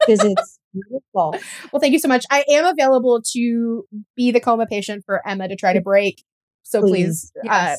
[0.01, 1.39] because it's beautiful.
[1.73, 2.25] well, thank you so much.
[2.31, 3.85] I am available to
[4.17, 6.25] be the coma patient for Emma to try to break.
[6.65, 7.49] So please, Please.
[7.51, 7.77] uh,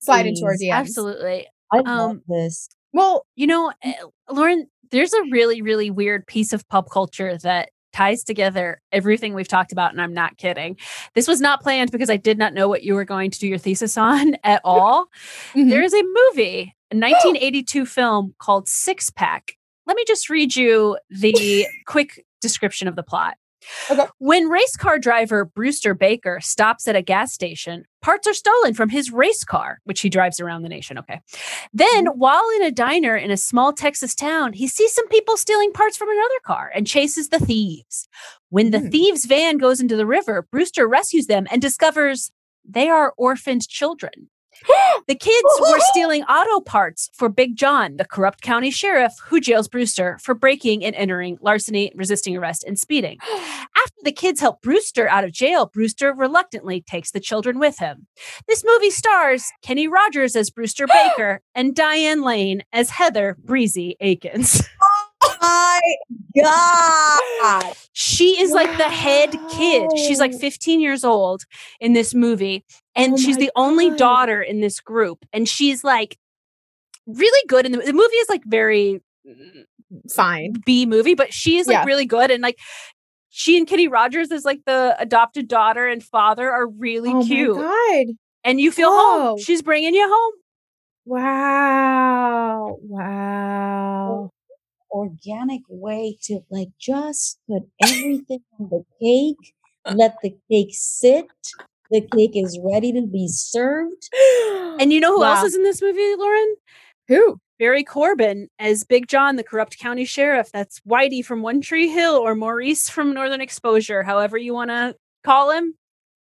[0.00, 0.68] slide into our Please.
[0.70, 0.74] DMs.
[0.74, 1.46] Absolutely.
[1.72, 2.68] I love Um, this.
[2.92, 3.92] Well, You know, eh,
[4.30, 9.48] Lauren, there's a really, really weird piece of pop culture that ties together everything we've
[9.48, 9.92] talked about.
[9.92, 10.76] And I'm not kidding.
[11.14, 13.46] This was not planned because I did not know what you were going to do
[13.48, 15.06] your thesis on at all.
[15.54, 15.68] Mhm.
[15.70, 19.52] There is a movie, a 1982 film called Six Pack.
[19.86, 23.36] Let me just read you the quick description of the plot.
[23.90, 24.06] Okay.
[24.18, 28.88] When race car driver Brewster Baker stops at a gas station, parts are stolen from
[28.88, 30.98] his race car, which he drives around the nation.
[30.98, 31.20] Okay.
[31.72, 35.72] Then, while in a diner in a small Texas town, he sees some people stealing
[35.72, 38.08] parts from another car and chases the thieves.
[38.50, 38.88] When the Hmm.
[38.90, 42.30] thieves' van goes into the river, Brewster rescues them and discovers
[42.64, 44.28] they are orphaned children.
[45.06, 49.66] The kids were stealing auto parts for Big John, the corrupt county sheriff who jails
[49.66, 53.18] Brewster for breaking and entering, larceny, resisting arrest, and speeding.
[53.30, 58.06] After the kids help Brewster out of jail, Brewster reluctantly takes the children with him.
[58.48, 64.62] This movie stars Kenny Rogers as Brewster Baker and Diane Lane as Heather Breezy Akins.
[65.20, 65.80] Oh my
[66.42, 67.74] God.
[67.92, 69.90] She is like the head kid.
[69.96, 71.44] She's like 15 years old
[71.80, 72.64] in this movie,
[72.98, 75.24] and Oh she's my the only daughter in this group.
[75.32, 76.18] And she's like
[77.06, 77.66] really good.
[77.66, 79.64] And the, the movie is like very mm,
[80.10, 80.54] fine.
[80.66, 81.84] B movie, but she is like Yeah.
[81.84, 82.30] really good.
[82.30, 82.58] And like
[83.30, 87.56] she and Kenny Rogers is like the adopted daughter and father are really Oh cute.
[87.56, 88.16] my god!
[88.44, 89.28] And you feel Whoa.
[89.28, 89.38] home.
[89.40, 90.32] She's bringing you home.
[91.04, 92.78] Wow!
[92.82, 94.30] Wow!
[94.90, 99.54] Organic way to like just put everything on the cake,
[99.86, 101.26] let the cake sit.
[101.90, 104.08] The cake is ready to be served.
[104.80, 105.34] And you know who Wow.
[105.34, 106.54] else is in this movie, Lauren?
[107.08, 107.40] Who?
[107.58, 110.50] Barry Corbin as Big John, the corrupt county sheriff.
[110.52, 114.94] That's Whitey from One Tree Hill or Maurice from Northern Exposure, however you want to
[115.24, 115.74] call him.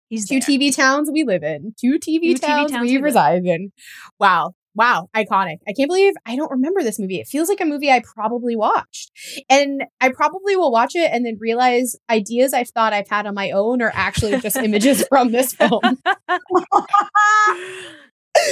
[0.09, 0.57] He's Two there.
[0.57, 1.75] TV towns we live in.
[1.79, 3.71] Two TV Two TV towns, towns we we reside in.
[4.19, 4.53] Wow.
[4.75, 5.09] Wow.
[5.15, 5.57] Iconic.
[5.67, 7.19] I can't believe I don't remember this movie.
[7.19, 9.11] It feels like a movie I probably watched.
[9.49, 13.35] And I probably will watch it and then realize ideas I've thought I've had on
[13.35, 15.81] my own are actually just images from this film.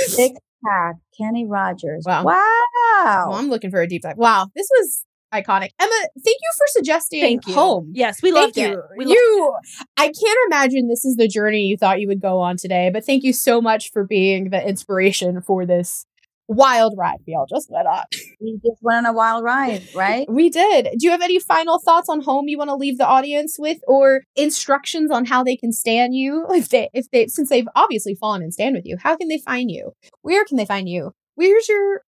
[0.08, 2.04] Six pack, Kenny Rogers.
[2.06, 2.24] Wow.
[2.26, 3.26] Wow.
[3.30, 4.18] Well, I'm looking for a deep dive.
[4.18, 4.48] Wow.
[4.56, 5.70] This was iconic.
[5.80, 7.54] Emma, thank you for suggesting Thank you.
[7.54, 7.92] home.
[7.94, 8.80] Yes, we Thank loved you.
[8.80, 8.86] it.
[8.98, 9.54] We loved you,
[9.98, 13.06] I can't imagine this is the journey you thought you would go on today, but
[13.06, 16.06] thank you so much for being the inspiration for this
[16.50, 18.04] wild ride we all just went on.
[18.42, 20.30] We just went on a wild ride, right?
[20.30, 20.86] We did.
[20.98, 23.78] Do you have any final thoughts on home you want to leave the audience with,
[23.88, 28.16] or instructions on how they can stand you if they if they since they've obviously
[28.16, 28.98] fallen and stand with you?
[29.02, 29.94] How can they find you?
[30.22, 31.14] Where can they find you?
[31.36, 32.02] Where's your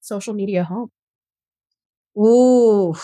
[0.00, 0.90] social media home?
[2.16, 2.94] Ooh.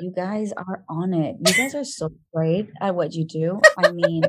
[0.00, 1.36] You guys are on it.
[1.38, 3.60] You guys are so great at what you do.
[3.78, 4.24] I mean,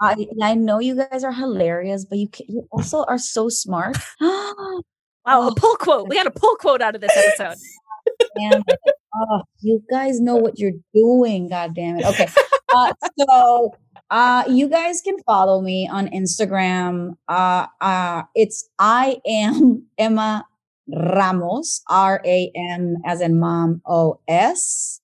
[0.00, 3.98] I I know you guys are hilarious, but you ca- you also are so smart.
[5.26, 6.08] Wow, a pull quote.
[6.08, 7.56] We got a pull quote out of this episode.
[8.38, 8.78] Damn it.
[9.14, 11.48] Oh, you guys know what you're doing.
[11.48, 12.04] God damn it.
[12.04, 12.26] Okay.
[12.74, 13.74] Uh, so
[14.10, 17.16] uh, you guys can follow me on Instagram.
[17.28, 20.44] Uh, uh, it's I am Emma
[20.92, 25.00] Ramos, R A M as in mom, O S.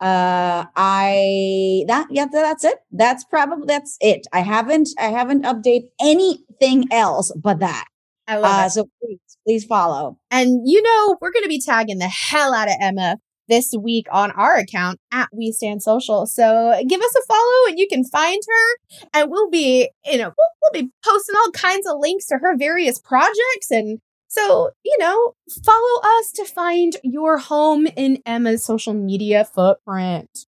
[0.00, 2.78] Uh, I that yeah, that's it.
[2.90, 4.26] That's probably that's it.
[4.32, 7.86] I haven't I haven't updated anything else but that.
[8.28, 8.70] I love Uh, it.
[8.70, 10.18] so please, please follow.
[10.30, 13.18] And you know, we're going to be tagging the hell out of Emma
[13.48, 16.26] this week on our account at We Stand Social.
[16.26, 18.98] So give us a follow and you can find her.
[19.14, 22.56] And we'll be, you know, we'll, we'll be posting all kinds of links to her
[22.56, 23.70] various projects.
[23.70, 25.34] And so, you know,
[25.64, 30.46] follow us to find your home in Emma's social media footprint.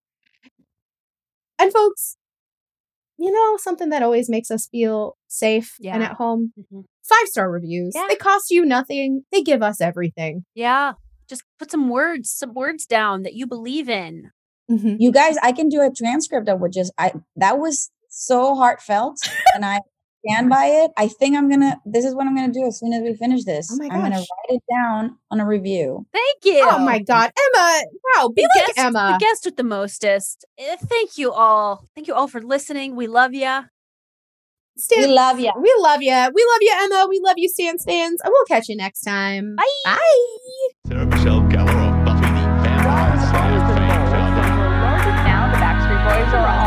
[1.60, 2.18] And folks,
[3.18, 6.82] you know, something that always makes us feel safe and at home mm-hmm.
[7.04, 7.96] five star reviews.
[8.08, 10.46] They cost you nothing, they give us everything.
[10.54, 10.94] Yeah.
[11.28, 14.32] Just put some words, some words down that you believe in.
[14.72, 14.96] Mm-hmm.
[15.00, 19.18] You guys, I can do a transcript of what just I that was so heartfelt
[19.56, 19.82] and I
[20.26, 20.92] stand by it.
[20.98, 23.44] I think I'm gonna this is what I'm gonna do as soon as we finish
[23.44, 23.70] this.
[23.72, 26.06] Oh my I'm gonna write it down on a review.
[26.14, 26.62] Thank you.
[26.70, 27.82] Oh my God, Emma!
[28.16, 29.18] Wow, be The like guest, Emma.
[29.20, 30.46] The guest with the mostest.
[30.58, 31.86] Eh, Thank you all.
[31.96, 32.96] Thank you all for listening.
[32.96, 33.66] We love you.
[34.80, 35.54] Stan- We love ya.
[35.60, 36.12] We love you.
[36.12, 37.08] We love you, Emma.
[37.10, 38.22] We love you, Stan Stans.
[38.22, 39.56] And we'll catch you next time.
[39.56, 39.64] Bye.
[39.86, 39.98] Bye.
[40.88, 44.08] Sarah Michelle Gellar of Buffy the Vampire Slayer fame.
[45.26, 46.67] Now the Backstreet Boys are all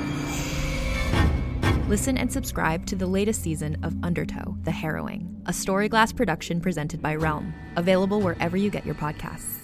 [1.91, 7.01] Listen and subscribe to the latest season of Undertow, The Harrowing, a Storyglass production presented
[7.01, 9.60] by Realm, available wherever you get your podcasts.